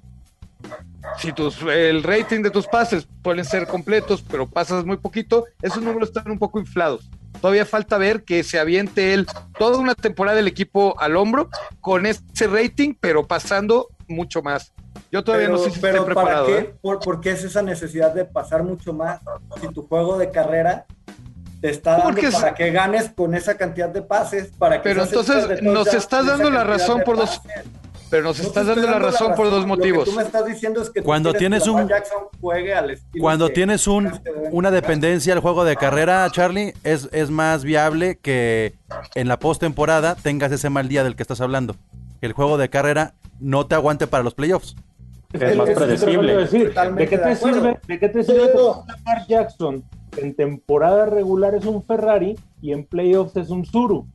[1.19, 5.83] Si tus, el rating de tus pases pueden ser completos, pero pasas muy poquito, esos
[5.83, 7.09] números están un poco inflados.
[7.41, 9.27] Todavía falta ver que se aviente él
[9.59, 11.49] toda una temporada del equipo al hombro
[11.81, 14.73] con ese rating, pero pasando mucho más.
[15.13, 16.47] Yo todavía pero, no sé si pero estoy ¿para preparado.
[16.47, 16.59] qué?
[16.59, 16.75] ¿eh?
[16.83, 19.21] ¿Por, por qué es esa necesidad de pasar mucho más
[19.61, 20.85] si tu juego de carrera
[21.61, 24.51] te está dando Porque es- para que ganes con esa cantidad de pases?
[24.59, 27.41] Para que Pero entonces nos estás dando la razón por dos.
[28.11, 30.05] Pero nos No estás dando la razón por dos Lo motivos.
[30.05, 32.91] que tú me estás diciendo es que tú Cuando tienes que un- Jackson juegue al
[32.91, 34.11] estilo Cuando que tienes un,
[34.51, 38.75] una dependencia al juego de carrera, Charlie, es, es más viable que
[39.15, 41.77] en la postemporada tengas ese mal día del que estás hablando.
[42.21, 44.77] Que el juego de carrera no te aguante para los playoffs.
[45.33, 46.37] Es más predecible.
[46.37, 46.75] decir.
[46.97, 47.79] ¿De qué te sirve?
[47.87, 49.85] ¿De qué te sirve Lamar Jackson
[50.17, 54.07] en temporada regular es un Ferrari y en playoffs es un Zuru?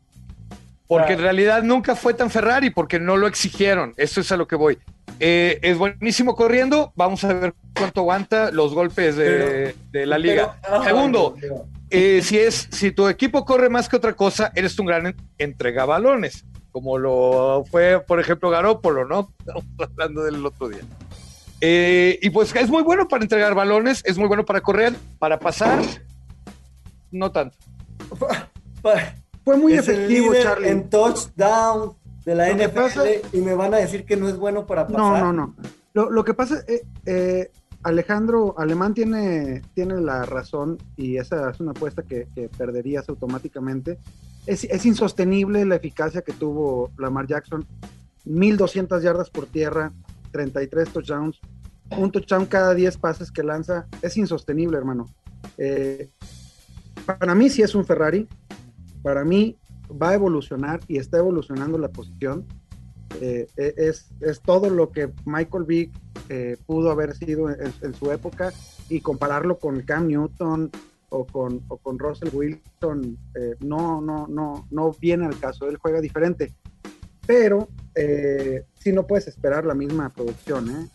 [0.87, 3.93] Porque en realidad nunca fue tan Ferrari, porque no lo exigieron.
[3.97, 4.77] Eso es a lo que voy.
[5.19, 6.91] Eh, es buenísimo corriendo.
[6.95, 10.57] Vamos a ver cuánto aguanta los golpes de, de la liga.
[10.61, 11.35] Pero- ah, Segundo,
[11.89, 15.15] eh, si es si tu equipo corre más que otra cosa, eres un gran en-
[15.39, 19.31] entregabalones, como lo fue, por ejemplo, Garópolo, ¿no?
[19.39, 20.81] Estamos hablando del otro día.
[21.61, 25.39] Eh, y pues es muy bueno para entregar balones, es muy bueno para correr, para
[25.39, 25.79] pasar,
[27.11, 27.57] no tanto.
[29.45, 30.67] Fue muy es efectivo, Charlie.
[30.69, 31.93] en touchdown
[32.25, 34.87] de la Lo NFL pasa- y me van a decir que no es bueno para
[34.87, 35.23] pasar.
[35.23, 35.55] No, no, no.
[35.93, 37.51] Lo, lo que pasa, eh, eh,
[37.83, 43.99] Alejandro Alemán tiene, tiene la razón y esa es una apuesta que, que perderías automáticamente.
[44.47, 47.65] Es, es insostenible la eficacia que tuvo Lamar Jackson.
[48.25, 49.93] 1200 yardas por tierra,
[50.31, 51.39] 33 touchdowns,
[51.95, 53.85] un touchdown cada 10 pases que lanza.
[54.01, 55.05] Es insostenible, hermano.
[55.59, 56.09] Eh,
[57.05, 58.27] para mí sí es un Ferrari.
[59.05, 59.55] Para mí
[60.01, 62.43] va a evolucionar y está evolucionando la posición.
[63.21, 65.91] Eh, e, es, es, todo lo que Michael Vick
[66.29, 68.51] eh, pudo haber sido en, su época
[68.89, 70.71] y compararlo con Cam Newton
[71.09, 75.77] o con, o con Russell Wilson eh, no, no, no, no viene al caso, él
[75.77, 76.55] juega diferente.
[77.27, 77.69] Pero
[78.79, 80.89] sí no puedes esperar la misma producción,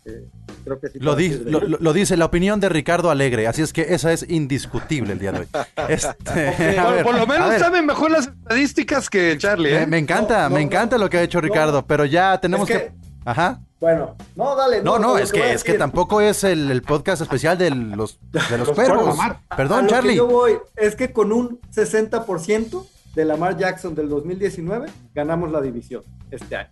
[0.65, 1.17] creo que sí lo,
[1.61, 5.33] lo, dice la opinión de Ricardo Alegre, así es que esa es indiscutible el día
[5.33, 5.47] de hoy.
[5.89, 9.87] Este, por, lo menos saben mejor las estadísticas que Charlie.
[9.87, 12.93] Me, encanta, me encanta lo que ha hecho Ricardo, pero ya tenemos que,
[13.25, 13.61] Ajá.
[13.81, 14.83] Bueno, no, dale.
[14.83, 18.71] No, no, es que, es que tampoco es el, podcast especial de los, de los,
[18.77, 19.17] perros.
[19.57, 20.17] Perdón, Charlie.
[20.17, 26.03] yo voy es que con un 60% de Lamar Jackson del 2019 ganamos la división
[26.31, 26.71] este año.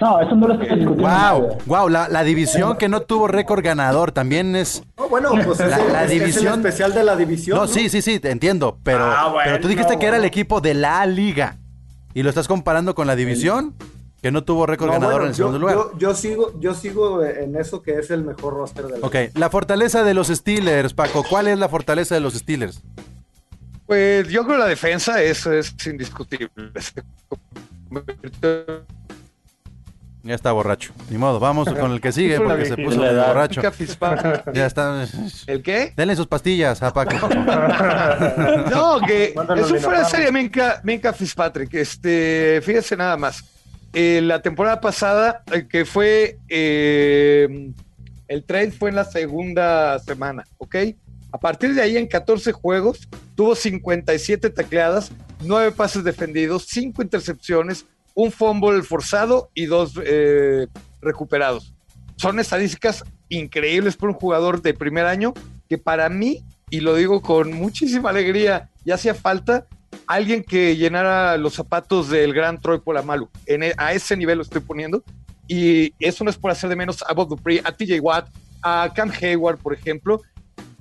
[0.00, 1.08] No, eso no lo estoy discutiendo.
[1.08, 4.82] Wow, wow, la, la, división que no tuvo récord ganador también es.
[5.10, 7.58] bueno, pues la, división especial de la división.
[7.58, 10.60] No, sí, sí, sí, te entiendo, pero, ah, pero tú dijiste que era el equipo
[10.60, 11.58] de la liga
[12.14, 13.74] y lo estás comparando con la división
[14.22, 15.78] que no tuvo récord ganador en el segundo lugar.
[15.98, 19.50] Yo, sigo, yo sigo en eso que es el mejor roster de la Ok, la
[19.50, 21.24] fortaleza de los Steelers, Paco.
[21.28, 22.82] ¿Cuál es la fortaleza de los Steelers?
[23.86, 26.48] Pues yo creo que la defensa es, es indiscutible.
[30.24, 30.92] Ya está borracho.
[31.10, 33.60] Ni modo, vamos con el que sigue porque se puso borracho.
[34.52, 35.06] Ya está.
[35.46, 35.92] ¿El qué?
[35.96, 37.28] Denle sus pastillas a Paco.
[38.70, 41.74] no, que eso fuera de serie, Minka, Fitzpatrick.
[41.74, 43.44] Este, fíjese nada más.
[43.94, 47.72] Eh, la temporada pasada, eh, que fue eh,
[48.28, 50.76] el trade fue en la segunda semana, ¿ok?
[51.30, 57.86] A partir de ahí, en 14 juegos, tuvo 57 tacleadas, 9 pases defendidos, 5 intercepciones,
[58.14, 60.66] un fumble forzado y dos eh,
[61.00, 61.74] recuperados.
[62.16, 65.32] Son estadísticas increíbles por un jugador de primer año
[65.68, 69.66] que para mí, y lo digo con muchísima alegría, ya hacía falta
[70.06, 73.28] alguien que llenara los zapatos del gran Troy Polamalu.
[73.46, 75.02] En, e, a ese nivel lo estoy poniendo.
[75.48, 78.28] Y eso no es por hacer de menos a Bob Dupree, a TJ Watt,
[78.62, 80.22] a Cam Hayward, por ejemplo,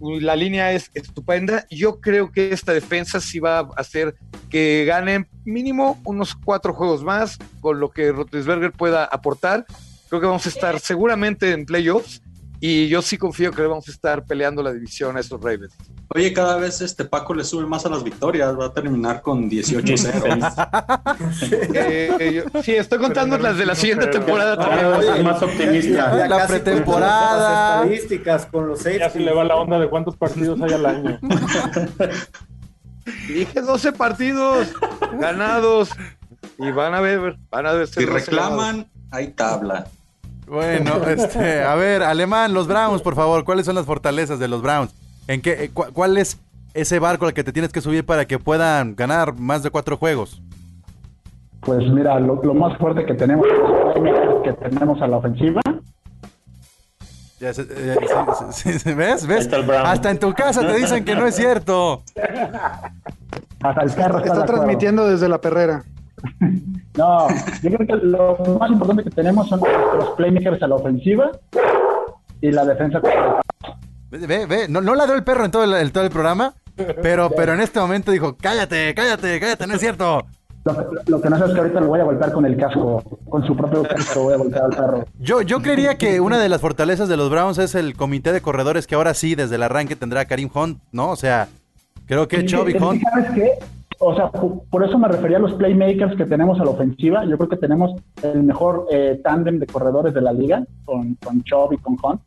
[0.02, 1.66] la línea es estupenda.
[1.70, 4.16] Yo creo que esta defensa sí va a hacer
[4.50, 9.66] que ganen mínimo unos cuatro juegos más con lo que Rotlisberger pueda aportar.
[10.10, 12.22] Creo que vamos a estar seguramente en playoffs
[12.63, 15.76] y yo sí confío que vamos a estar peleando la división a estos Ravens.
[16.13, 19.50] Oye, cada vez este Paco le sube más a las victorias, va a terminar con
[19.50, 21.02] 18-0.
[21.74, 25.24] Eh, sí, estoy contando las de la siguiente temporada también.
[25.24, 26.28] más optimista.
[26.28, 27.80] La pretemporada.
[27.80, 29.00] Las estadísticas con los seis.
[29.00, 31.19] Ya se le va la onda de cuántos partidos hay al año.
[33.28, 34.67] Dije 12 partidos
[35.19, 35.89] ganados
[36.60, 37.88] y van a ver, van a ver.
[37.88, 39.88] Si reclaman, hay tabla.
[40.52, 44.62] Bueno, este, a ver, Alemán, los Browns, por favor, ¿cuáles son las fortalezas de los
[44.62, 44.94] Browns?
[45.30, 46.42] ¿En qué, eh, ¿Cuál es
[46.74, 49.96] ese barco al que te tienes que subir para que puedan ganar más de cuatro
[49.96, 50.42] juegos?
[51.62, 53.48] Pues mira, lo, más fuerte que tenemos
[54.44, 55.62] que tenemos a la ofensiva.
[57.40, 57.52] Ya
[58.94, 59.26] ¿Ves?
[59.26, 59.50] ¿Ves?
[59.86, 62.04] Hasta en tu casa te dicen que no es cierto.
[63.62, 65.86] Hasta el carro está, transmitiendo desde la perrera.
[66.98, 67.30] No,
[67.64, 69.62] yo creo que lo más importante que tenemos son
[69.98, 71.32] los playmakers a la ofensiva
[72.42, 73.00] y la defensa.
[74.10, 76.54] Ve, ve, no, no ladró el perro en todo el, todo el programa,
[77.02, 80.26] pero, pero en este momento dijo, cállate, cállate, cállate, no es cierto.
[81.08, 83.44] Lo, que no sé es que ahorita lo voy a golpear con el casco, con
[83.48, 85.06] su propio casco voy a golpear al perro.
[85.18, 88.42] Yo, yo creería que una de las fortalezas de los Browns es el comité de
[88.42, 91.10] corredores que ahora sí, desde el arranque tendrá Karim Hunt, ¿no?
[91.10, 91.48] O sea,
[92.06, 93.02] creo que Chubby Hunt...
[93.02, 93.52] ¿Sabes qué?
[94.04, 97.24] O sea, por eso me refería a los playmakers que tenemos a la ofensiva.
[97.26, 101.44] Yo creo que tenemos el mejor eh, tándem de corredores de la liga, con, con
[101.44, 102.22] Chubb y con Hunt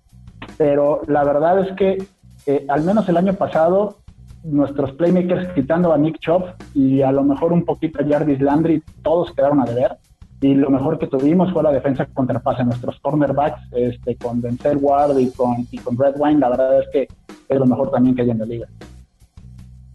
[0.56, 2.06] pero la verdad es que
[2.46, 3.96] eh, al menos el año pasado
[4.42, 8.82] nuestros playmakers quitando a Nick Chop y a lo mejor un poquito a Jarvis Landry,
[9.02, 9.96] todos quedaron a deber.
[10.42, 12.64] Y lo mejor que tuvimos fue la defensa contra pase.
[12.64, 16.88] Nuestros cornerbacks, este, con Denzel Ward y con, y con Red Wine, la verdad es
[16.92, 17.08] que
[17.48, 18.66] es lo mejor también que hay en la liga.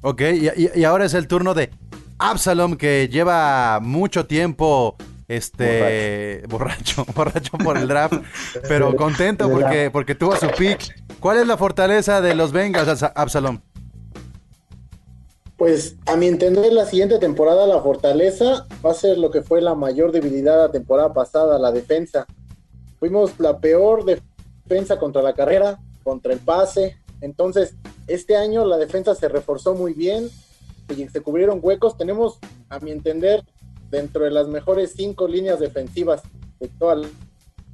[0.02, 1.72] Ok, y, y ahora es el turno de
[2.18, 4.96] Absalom, que lleva mucho tiempo
[5.30, 7.06] este borracho.
[7.16, 8.16] borracho, por el draft,
[8.68, 10.96] pero contento porque, porque tuvo su pick.
[11.20, 13.62] ¿Cuál es la fortaleza de los Bengals, Absalom?
[15.56, 19.62] Pues a mi entender la siguiente temporada la fortaleza va a ser lo que fue
[19.62, 22.26] la mayor debilidad la temporada pasada, la defensa.
[22.98, 26.98] Fuimos la peor defensa contra la carrera, contra el pase.
[27.22, 27.76] Entonces,
[28.10, 30.30] este año la defensa se reforzó muy bien
[30.96, 31.98] y se cubrieron huecos.
[31.98, 33.44] Tenemos, a mi entender,
[33.90, 36.22] dentro de las mejores cinco líneas defensivas
[36.60, 36.98] de toda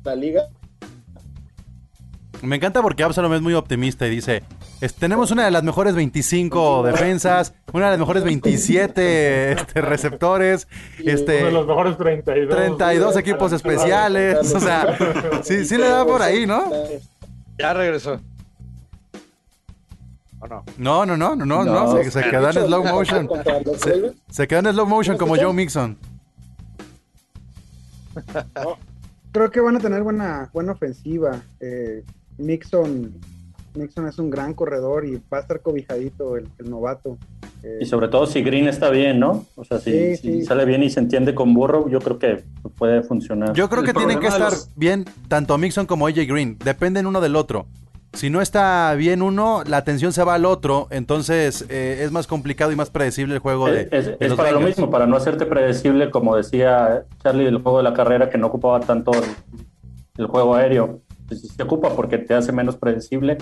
[0.04, 0.44] la liga.
[2.42, 4.44] Me encanta porque Absalom es muy optimista y dice,
[5.00, 10.68] tenemos una de las mejores 25 defensas, una de las mejores 27 este, receptores,
[11.04, 12.56] este, uno de los mejores 32.
[12.56, 14.54] 32 equipos especiales.
[14.54, 14.98] O sea,
[15.44, 16.72] sí, sí le da por ahí, ¿no?
[17.58, 18.20] Ya regresó.
[20.46, 20.64] ¿O no?
[20.78, 23.30] No, no, no, no, no, no, se, se quedó en slow motion.
[23.78, 25.98] Se, se quedó en slow motion como Joe Mixon.
[29.32, 31.42] Creo que van a tener buena, buena ofensiva.
[31.60, 32.04] Eh,
[32.38, 33.14] Nixon,
[33.74, 37.18] Nixon es un gran corredor y va a estar cobijadito el, el novato.
[37.62, 39.46] Eh, Y sobre todo si Green está bien, ¿no?
[39.56, 40.46] O sea, si, Sí, si sí.
[40.46, 42.46] sale bien y se entiende con Burrow, yo creo que
[42.78, 43.54] puede funcionar.
[43.54, 46.58] Yo creo El que tienen que estar los- bien tanto Mixon como AJ Green.
[46.64, 47.66] Dependen uno del otro.
[48.16, 50.88] Si no está bien uno, la atención se va al otro.
[50.90, 54.30] Entonces eh, es más complicado y más predecible el juego de, es es- de es
[54.30, 54.78] los para lo Bengals.
[54.78, 58.48] mismo, para no hacerte predecible, como decía Charlie del juego de la carrera, que no
[58.48, 59.24] ocupaba tanto el,
[60.18, 61.02] el juego aéreo.
[61.28, 63.38] Pues se ocupa porque te hace menos predecible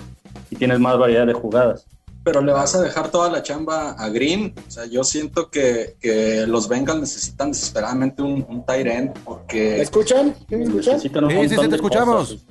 [0.50, 1.86] y tienes más variedad de jugadas.
[2.24, 4.54] Pero le vas a dejar toda la chamba a Green.
[4.66, 9.20] O sea, yo siento que, que los Bengals necesitan desesperadamente un, un tight end ¿Me
[9.26, 10.34] porque escuchan?
[10.48, 10.94] ¿Sí me escuchan?
[10.94, 12.16] Necesitan un Sí, sí, sí, te escuchamos.
[12.30, 12.46] cosas.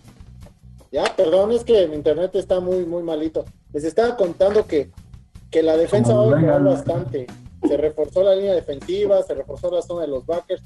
[0.92, 3.46] Ya, perdón, es que mi internet está muy, muy malito.
[3.72, 4.90] Les estaba contando que,
[5.50, 7.26] que la defensa va a mejorar bastante.
[7.66, 10.62] Se reforzó la línea defensiva, se reforzó la zona de los backers.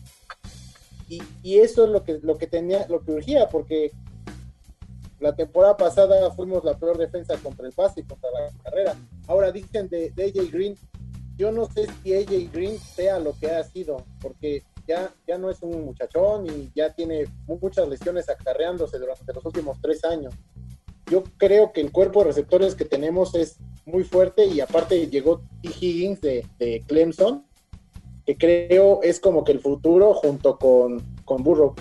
[1.09, 3.93] Y, y eso es lo que, lo que tenía, lo que urgía, porque
[5.21, 8.97] la temporada pasada fuimos la peor defensa contra el pase y contra la carrera.
[9.29, 10.77] Ahora dicen de, de AJ Green,
[11.37, 15.51] yo no sé si AJ Green sea lo que ha sido, porque ya, ya no
[15.51, 20.35] es un muchachón y ya tiene muchas lesiones acarreándose durante los últimos tres años.
[21.11, 25.41] Yo creo que el cuerpo de receptores que tenemos es muy fuerte y aparte llegó
[25.63, 25.69] T.
[25.81, 27.45] Higgins de, de Clemson,
[28.25, 31.75] que creo es como que el futuro junto con, con Burrow.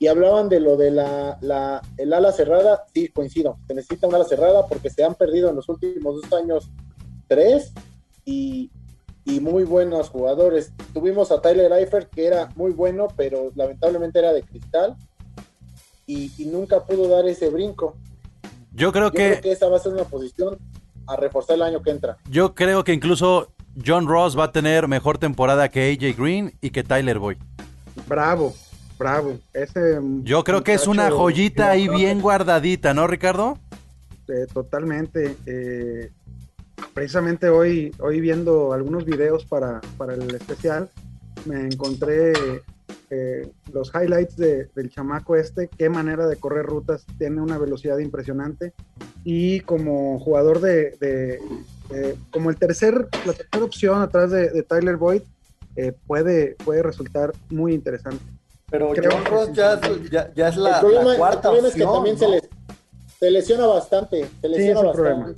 [0.00, 4.16] Y hablaban de lo de la, la, el ala cerrada, sí, coincido, se necesita un
[4.16, 6.68] ala cerrada porque se han perdido en los últimos dos años
[7.28, 7.72] tres
[8.24, 8.70] y,
[9.24, 10.72] y muy buenos jugadores.
[10.92, 14.96] Tuvimos a Tyler Eifert, que era muy bueno, pero lamentablemente era de cristal
[16.06, 17.96] y, y nunca pudo dar ese brinco.
[18.72, 20.58] Yo creo Yo creo que que esa va a ser una posición
[21.06, 22.16] a reforzar el año que entra.
[22.30, 23.52] yo creo que incluso
[23.84, 27.38] John Ross va a tener mejor temporada que AJ Green y que Tyler Boyd.
[28.06, 28.54] bravo,
[28.98, 29.38] bravo.
[29.52, 33.58] Ese Yo creo que es una joyita ahí bien guardadita, ¿no, Ricardo?
[34.28, 35.36] Eh, totalmente.
[35.46, 36.10] eh,
[36.94, 40.88] precisamente hoy, hoy viendo algunos videos para, para el especial,
[41.46, 42.32] me encontré
[43.10, 47.98] eh, los highlights de- del chamaco este, qué manera de correr rutas, tiene una velocidad
[47.98, 48.72] impresionante
[49.24, 51.38] y como jugador de, de-
[51.90, 55.22] de- como el tercer, la tercera opción atrás de, de Tyler Boyd,
[55.76, 58.22] eh, puede, puede resultar muy interesante.
[58.70, 59.52] Pero Creo John Ross sí.
[59.54, 62.18] ya, es- ya, ya es la, el problema, la el cuarta problema es que también
[62.18, 62.42] se, les,
[63.18, 64.26] se lesiona bastante.
[64.40, 65.34] Se lesiona es el problema.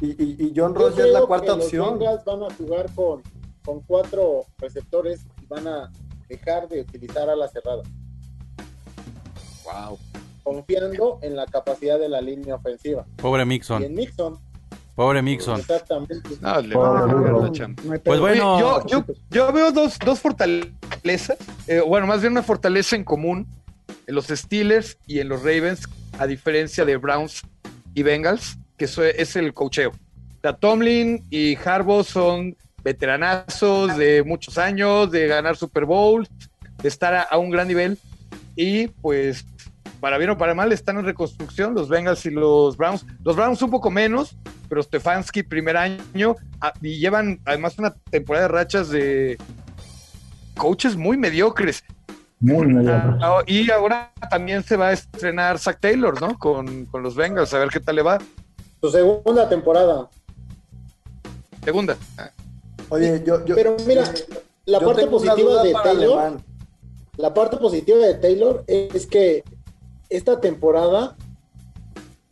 [0.00, 1.98] Y, y- y John Ross ya es la cuarta que los opción.
[1.98, 3.22] Bengals van a jugar con,
[3.64, 5.92] con cuatro receptores y van a
[6.28, 7.82] dejar de utilizar a la cerrada,
[9.64, 9.98] Wow.
[10.42, 13.04] confiando en la capacidad de la línea ofensiva.
[13.16, 14.38] Pobre Y en Mixon, Mixon,
[14.94, 15.60] pobre Mixon.
[15.60, 16.16] exactamente.
[16.40, 21.36] No, le Pobre la Pues bueno, yo, yo veo dos, dos fortalezas,
[21.66, 23.46] eh, bueno, más bien una fortaleza en común
[24.06, 25.82] en los Steelers y en los Ravens,
[26.18, 27.42] a diferencia de Browns
[27.94, 28.56] y Bengals,
[28.88, 29.90] que es el cocheo.
[29.90, 36.26] O sea, Tomlin y Harbaugh son veteranazos de muchos años, de ganar Super Bowl,
[36.82, 37.98] de estar a, a un gran nivel,
[38.56, 39.44] y pues,
[40.00, 43.04] para bien o para mal, están en reconstrucción los Bengals y los Browns.
[43.22, 44.34] Los Browns un poco menos,
[44.70, 46.36] pero Stefanski primer año
[46.80, 49.36] y llevan además una temporada de rachas de
[50.56, 51.84] coaches muy mediocres.
[52.38, 53.18] Muy mediocre.
[53.20, 56.38] Ah, y ahora también se va a estrenar Zach Taylor, ¿no?
[56.38, 58.18] Con, con los Bengals, a ver qué tal le va.
[58.80, 60.08] Su segunda temporada.
[61.64, 61.96] Segunda.
[62.88, 64.04] Oye, yo, yo, Pero mira,
[64.64, 66.44] la yo parte positiva de Taylor, Alemán.
[67.16, 69.44] la parte positiva de Taylor es que
[70.08, 71.16] esta temporada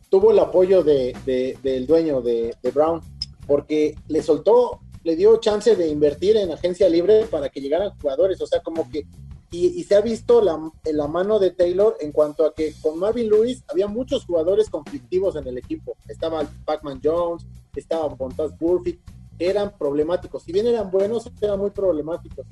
[0.09, 3.01] tuvo el apoyo de, de- del dueño de, de Brown,
[3.45, 8.41] porque le soltó, le dio chance de invertir en agencia libre para que llegaran jugadores,
[8.41, 9.05] o sea, como que,
[9.51, 10.59] y, y se ha visto la,
[10.91, 15.35] la mano de Taylor en cuanto a que con Marvin Lewis había muchos jugadores conflictivos
[15.35, 17.45] en el equipo, estaba Pac-Man Jones,
[17.75, 22.45] estaba Montaz Burfict, que eran problemáticos, si bien eran buenos, eran muy problemáticos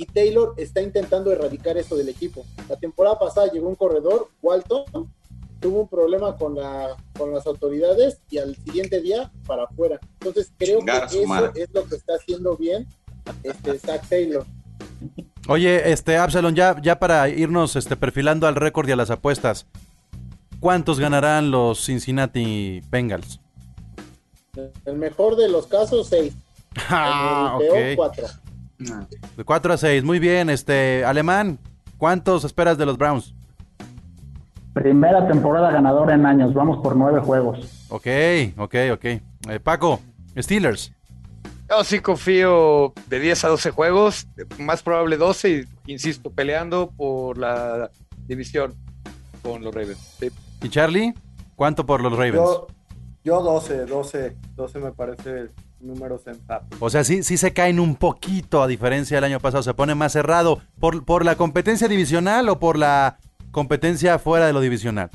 [0.00, 2.46] y Taylor está intentando erradicar esto del equipo.
[2.70, 5.12] La temporada pasada llegó un corredor, Walton,
[5.60, 10.00] tuvo un problema con, la, con las autoridades y al siguiente día para afuera.
[10.14, 12.88] Entonces creo Chingar que eso es lo que está haciendo bien
[13.42, 14.46] este Zach Taylor.
[15.50, 19.66] Oye, este Absalon, ya, ya para irnos este, perfilando al récord y a las apuestas,
[20.60, 23.40] ¿cuántos ganarán los Cincinnati Bengals?
[24.54, 26.32] En el mejor de los casos, 6.
[26.88, 27.96] Ah, el peor.
[27.96, 28.26] 4.
[29.38, 30.50] De 4 a 6, muy bien.
[30.50, 31.58] Este, Alemán,
[31.98, 33.34] ¿cuántos esperas de los Browns?
[34.72, 37.88] Primera temporada ganadora en años, vamos por nueve juegos.
[37.88, 38.06] Ok,
[38.56, 39.04] ok, ok.
[39.04, 39.20] Eh,
[39.60, 39.98] Paco,
[40.38, 40.92] Steelers.
[41.70, 44.26] Yo sí confío de 10 a 12 juegos,
[44.58, 47.92] más probable 12, y insisto, peleando por la
[48.26, 48.74] división
[49.40, 50.16] con los Ravens.
[50.18, 50.30] Sí.
[50.62, 51.14] ¿Y Charlie?
[51.54, 52.34] ¿Cuánto por los Ravens?
[52.34, 52.66] Yo,
[53.22, 56.76] yo 12, 12, 12 me parece el número sensato.
[56.80, 59.62] O sea, sí, sí se caen un poquito a diferencia del año pasado.
[59.62, 60.60] Se pone más cerrado.
[60.80, 63.18] ¿Por, por la competencia divisional o por la
[63.52, 65.10] competencia fuera de lo divisional?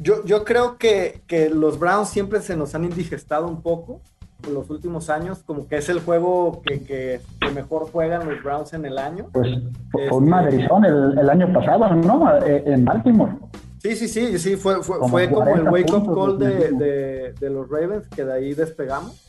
[0.00, 4.00] Yo, yo creo que, que los Browns siempre se nos han indigestado un poco
[4.52, 8.72] los últimos años, como que es el juego que, que- que mejor juegan los Browns
[8.72, 9.26] en el año.
[9.32, 12.36] Pues Este- fue un madrizón el, el año pasado, ¿no?
[12.44, 13.32] Eh, En Baltimore.
[13.78, 16.72] Sí, sí, sí, sí, fue, fue, Como fue como el 40 wake up call de,
[16.72, 19.22] de- de los Ravens, que de ahí despegamos.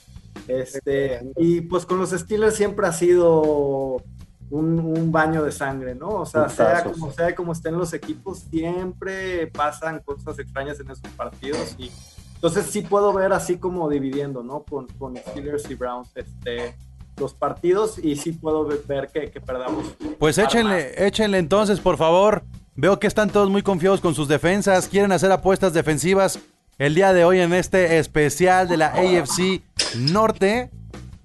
[0.48, 4.02] Este, y pues con los Steelers siempre ha sido
[4.50, 6.10] un, un baño de sangre, ¿no?
[6.10, 11.12] O sea, sea como sea, como estén los equipos, siempre pasan cosas extrañas en esos
[11.18, 11.76] partidos.
[11.78, 11.92] Y
[12.38, 14.64] entonces sí puedo ver así como dividiendo, ¿no?
[14.64, 16.76] Con, con Steelers y Browns este,
[17.18, 19.86] los partidos y sí puedo ve- ver que, que perdamos.
[20.20, 22.44] Pues échenle, échenle entonces, por favor.
[22.76, 24.88] Veo que están todos muy confiados con sus defensas.
[24.88, 26.38] Quieren hacer apuestas defensivas
[26.78, 29.64] el día de hoy en este especial de la AFC
[29.98, 30.70] Norte.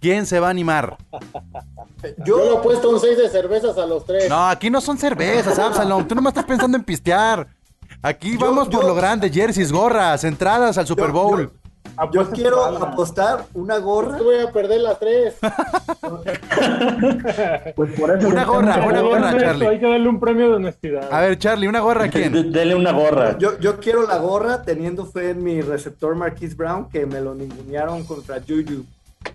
[0.00, 0.96] ¿Quién se va a animar?
[2.26, 4.28] Yo le he puesto un 6 de cervezas a los tres.
[4.28, 6.08] No, aquí no son cervezas, Absalom.
[6.08, 7.46] Tú no me estás pensando en pistear.
[8.02, 11.52] Aquí vamos por lo grande, jerseys, gorras, entradas al Super Bowl.
[12.12, 14.18] Yo quiero apostar una gorra.
[14.18, 15.34] Voy a perder las tres.
[17.74, 19.66] Pues por eso Una gorra, una gorra, Charlie.
[19.66, 21.12] Hay que darle un premio de honestidad.
[21.12, 22.52] A ver, Charlie, ¿una gorra a quién?
[22.52, 23.38] Dele una gorra.
[23.38, 27.34] Yo, yo quiero la gorra teniendo fe en mi receptor Marquise Brown que me lo
[27.34, 28.84] ningunearon contra Juju.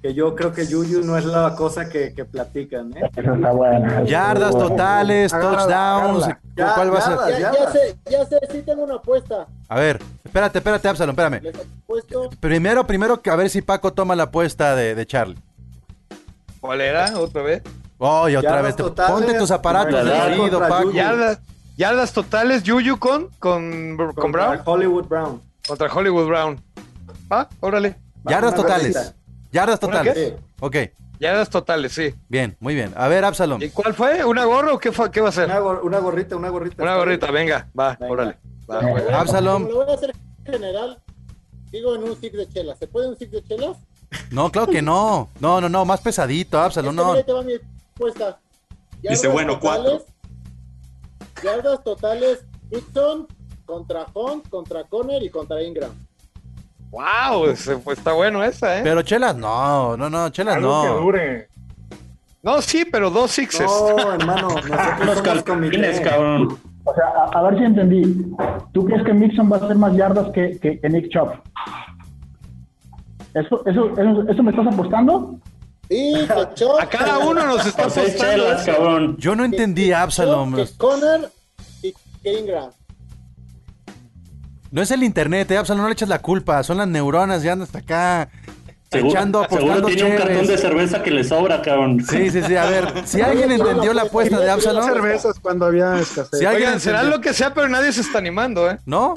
[0.02, 3.10] Que yo creo que Juju no es la cosa que, que platican, ¿eh?
[3.16, 4.06] Eso está bueno.
[4.06, 6.28] Yardas totales, touchdowns.
[6.56, 7.39] Ya, ¿Cuál va a ser?
[7.39, 9.48] Ya, ya sé, ya sé, sí tengo una apuesta.
[9.68, 11.41] A ver, espérate, espérate, Absalom, espérame.
[12.39, 15.38] Primero, primero que a ver si Paco toma la apuesta de, de Charlie.
[16.60, 17.18] ¿Cuál era?
[17.18, 17.64] ¿Otra vez?
[17.98, 18.76] Oh, y otra vez.
[18.76, 20.91] totales, ponte tus aparatos de contra Paco.
[20.91, 21.39] Yardas,
[21.76, 24.62] yardas totales, Yuyu con, con, con Brown.
[24.64, 25.41] Hollywood Brown.
[25.68, 26.62] Contra Hollywood Brown.
[27.30, 27.95] Ah, órale.
[28.26, 29.14] Yardas totales.
[29.58, 30.14] Yardas ¿Una totales.
[30.14, 30.38] qué?
[30.60, 30.76] Ok,
[31.20, 32.14] Yardas totales, sí.
[32.30, 32.93] bien, muy bien.
[32.95, 33.62] A ver, Absalom.
[33.62, 34.24] ¿Y cuál fue?
[34.24, 35.45] ¿Una gorra o qué, fue, qué va a ser?
[35.45, 36.84] Una, gor- una gorrita, una gorrita.
[36.84, 38.14] Una ¿está gorrita, venga, va, Venga.
[38.14, 38.38] órale.
[38.70, 38.91] Va, Venga.
[38.91, 39.20] juega.
[39.22, 39.64] Absalom.
[39.64, 40.14] Como lo voy a hacer
[40.45, 41.01] general,
[41.72, 42.78] digo en un six de chelas.
[42.78, 43.78] ¿Se puede un six de chelas?
[44.32, 45.30] No, claro que no.
[45.39, 47.08] No, no, no, más pesadito, Absalom, Es que no.
[47.08, 47.53] mira, ahí te va mi
[47.95, 48.39] apuesta.
[49.01, 50.03] Dice, bueno, totales,
[51.43, 53.28] Yardas totales, Dixon
[53.66, 55.91] contra Hunt, contra Conner y contra Ingram.
[56.92, 58.82] Wow, pues está bueno esa, ¿eh?
[58.84, 60.96] Pero chelas no, no, no, chelas Algo que no.
[61.00, 61.48] dure.
[62.44, 63.66] No, sí, pero dos sixes.
[63.70, 66.02] No, hermano, nosotros Los somos comité.
[66.02, 66.58] cabrón.
[66.86, 68.32] O sea, a, a ver si entendí.
[68.72, 71.32] ¿Tú crees que Mixon va a hacer más yardas que, que, que Nick Chubb?
[73.34, 75.36] ¿Eso, eso, eso, ¿Eso me estás apostando?
[75.90, 78.18] Sí, que Chubb, A cada uno nos está apostando.
[78.18, 79.18] chelas, cabrón.
[79.18, 80.56] Yo no entendí, Absalom.
[80.56, 81.30] que Conner
[81.84, 82.70] y que Ingram.
[84.72, 86.61] No es el internet, eh, Absalom, no le eches la culpa.
[86.63, 88.30] Son las neuronas, ya andas hasta acá.
[88.89, 92.05] Seguro, echando, seguro apostando tiene un cartón de cerveza que le sobra, cabrón.
[92.09, 92.55] Sí, sí, sí.
[92.55, 96.39] A ver, si alguien entendió la apuesta de Absalom, cervezas cuando había escasez.
[96.39, 98.80] si alguien Oigan, será lo que sea, pero nadie se está animando, ¿eh?
[98.86, 99.15] ¿No?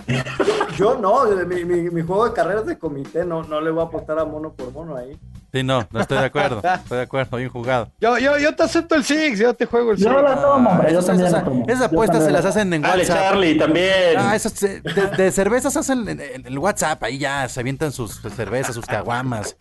[0.76, 3.86] Yo no, mi, mi, mi juego de carreras de comité, no, no le voy a
[3.86, 5.16] apostar a mono por mono ahí.
[5.53, 6.62] Sí, no, no estoy de acuerdo.
[6.62, 7.90] Estoy de acuerdo, bien jugado.
[8.01, 10.09] Yo, yo, yo te acepto el six, yo te juego el six.
[10.09, 10.92] Yo la tomo, hombre.
[10.92, 11.64] Yo Esas, también esas- la tomo.
[11.66, 13.16] esas Yo apuestas se las la- hacen en Dale, WhatsApp.
[13.18, 14.14] Charlie, también.
[14.18, 18.20] Ah, esas de, de cervezas hacen en, en el WhatsApp, ahí ya se avientan sus
[18.36, 19.57] cervezas, sus caguamas.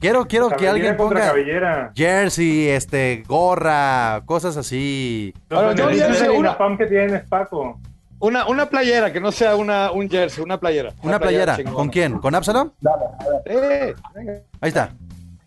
[0.00, 1.92] Quiero, quiero que alguien ponga cabellera.
[1.94, 5.32] jersey, este, gorra, cosas así.
[5.48, 7.80] Los yo beneficios ya sé de una- INAPAM que tienes, Paco.
[8.20, 10.92] Una, una playera, que no sea una, un jersey, una playera.
[11.02, 11.58] Una playera.
[11.72, 12.18] ¿con quién?
[12.18, 12.70] ¿Con Absalom?
[12.80, 13.42] Dale, a ver.
[13.64, 14.32] Eh, venga.
[14.60, 14.90] Ahí está.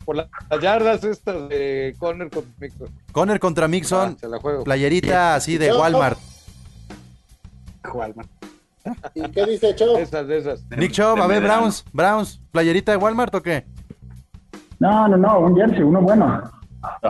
[0.07, 2.87] Por la- las yardas estas de Conner con Mixon.
[3.11, 4.63] Conner contra Mixon, Ah, se la juego.
[4.63, 6.17] playerita así de Walmart.
[9.13, 9.97] ¿Y qué dice Chubb?
[9.97, 10.63] Esas, de esas.
[10.77, 13.65] Nick Chubb, a ver, Browns, Browns, playerita de Walmart o qué?
[14.79, 16.41] No, no, no, un jersey, uno bueno.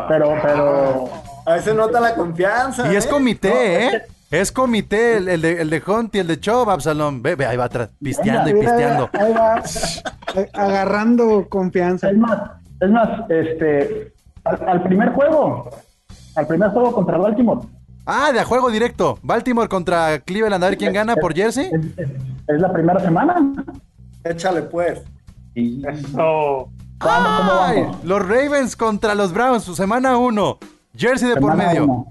[0.07, 1.07] Pero, pero.
[1.45, 2.91] A veces nota la confianza.
[2.91, 3.09] Y es ¿eh?
[3.09, 4.01] comité, ¿eh?
[4.31, 7.21] Es comité, el, el de, el de Hunt y el de Chubb, Absalom.
[7.21, 9.09] Ve, ve, ahí va atrás, pisteando y pisteando.
[9.13, 9.61] Ahí va,
[10.53, 12.09] agarrando confianza.
[12.09, 12.37] Es más,
[12.79, 14.13] es más, este.
[14.43, 15.69] Al, al primer juego.
[16.35, 17.61] Al primer juego contra Baltimore.
[18.05, 19.19] Ah, de a juego directo.
[19.21, 21.69] Baltimore contra Cleveland, a ver quién gana por jersey.
[21.73, 22.09] Es, es-
[22.47, 23.51] es la primera semana.
[24.23, 25.01] Échale pues.
[25.55, 26.69] Eso.
[26.99, 30.57] Ay, los Ravens contra los Browns, su semana 1.
[30.95, 31.83] Jersey de por medio.
[31.83, 32.07] uno.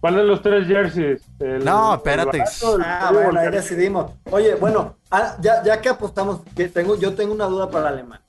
[0.00, 1.20] ¿Cuál de los tres jerseys?
[1.40, 2.38] El- No, el espérate.
[2.38, 4.12] barato, el Ah, bueno, ahí el- decidimos.
[4.30, 8.20] Oye, bueno, ah, ya, ya que apostamos, que tengo, yo tengo una duda para Alemán.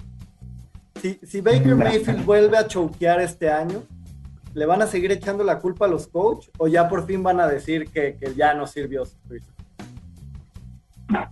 [1.02, 3.84] Si, si Baker Mayfield vuelve a choquear este año,
[4.54, 7.40] ¿le van a seguir echando la culpa a los coach o ya por fin van
[7.40, 9.06] a decir que, que ya no sirvió?
[9.06, 9.16] su?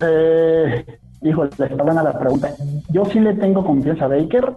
[0.02, 0.86] Eh,
[1.22, 2.52] híjole, está buena la pregunta.
[2.90, 4.54] Yo sí le tengo confianza a Baker,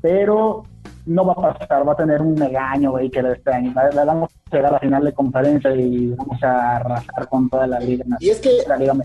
[0.00, 0.64] pero
[1.06, 3.72] no va a pasar, va a tener un megaño Baker este año.
[3.74, 7.48] La- la- Vamos a llegar a la final de conferencia y vamos a arrasar con
[7.48, 8.04] toda la liga.
[8.18, 9.04] Y es que La liga me-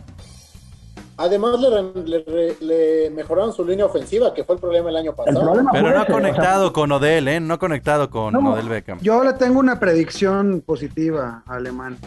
[1.17, 5.53] además le, re- le mejoraron su línea ofensiva, que fue el problema el año pasado.
[5.71, 7.39] Pero no ha ese, o sea, conectado con Odell, ¿eh?
[7.39, 8.53] No ha conectado con No.
[8.53, 8.99] Odell Beckham.
[9.01, 11.97] Yo le tengo una predicción positiva, Alemán.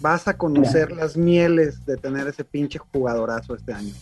[0.00, 3.92] Vas a conocer las mieles de tener ese pinche jugadorazo este año.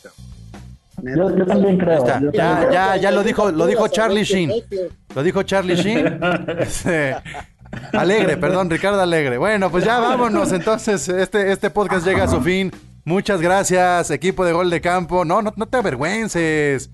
[1.02, 2.04] yo, yo también creo.
[2.32, 4.50] Ya, ya, ya lo dijo, lo dijo Charlie Sheen.
[5.14, 6.20] Lo dijo Charlie Sheen.
[6.58, 7.16] Este,
[7.92, 9.38] Alegre, perdón, Ricardo Alegre.
[9.38, 10.52] Bueno, pues ya vámonos.
[10.52, 12.72] Entonces, este, este podcast llega a su fin.
[13.04, 15.24] Muchas gracias, equipo de gol de campo.
[15.24, 16.90] No, no, no te avergüences.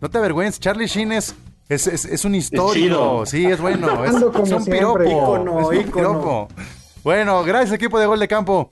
[0.00, 0.60] No te avergüences.
[0.60, 1.34] Charlie Sheen es,
[1.68, 3.24] es, es- es un histórico.
[3.26, 4.04] Sí, es bueno.
[4.04, 4.78] Es, un siempre.
[4.78, 5.04] piropo.
[5.04, 6.48] Ícono, es un piropo.
[7.04, 8.70] Bueno, gracias, equipo de gol de campo.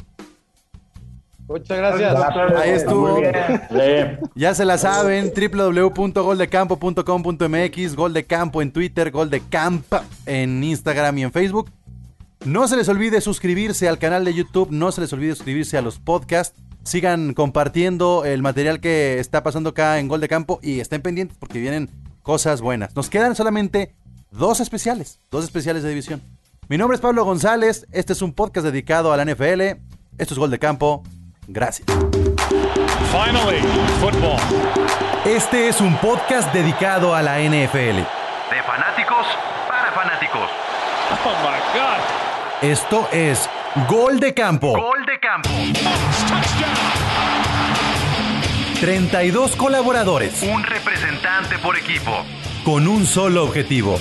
[1.49, 2.15] Muchas gracias.
[2.57, 3.21] Ahí estuvo.
[4.37, 9.85] Ya se la saben, www.goldecampo.com.mx, Gol de Campo en Twitter, Gol de Camp
[10.27, 11.69] en Instagram y en Facebook.
[12.47, 15.83] No se les olvide suscribirse al canal de YouTube, no se les olvide suscribirse a
[15.83, 16.59] los podcasts.
[16.83, 21.37] Sigan compartiendo el material que está pasando acá en Gol de Campo y estén pendientes
[21.39, 21.91] porque vienen
[22.23, 22.97] cosas buenas.
[22.97, 23.95] Nos quedan solamente
[24.31, 26.23] dos especiales, dos especiales de división.
[26.69, 29.61] Mi nombre es Pablo González, este es un podcast dedicado a la NFL.
[30.17, 31.03] Esto es Gol de Campo.
[31.47, 31.87] Gracias.
[33.13, 33.61] Finally,
[34.01, 34.41] football.
[35.27, 37.99] Este es un podcast dedicado a la NFL.
[37.99, 39.27] De fanáticos
[39.69, 40.49] para fanáticos.
[41.23, 41.60] Oh my God.
[42.63, 43.49] Esto es
[43.89, 44.73] Gol de Campo.
[44.73, 45.49] Gol de campo.
[45.49, 46.75] Touchdown.
[48.81, 52.25] 32 colaboradores Un representante por equipo.
[52.65, 53.99] con un solo objetivo.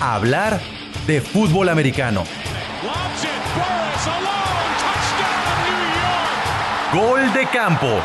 [0.00, 0.60] Hablar
[1.06, 2.24] de fútbol americano.
[6.92, 8.00] Gol de Campo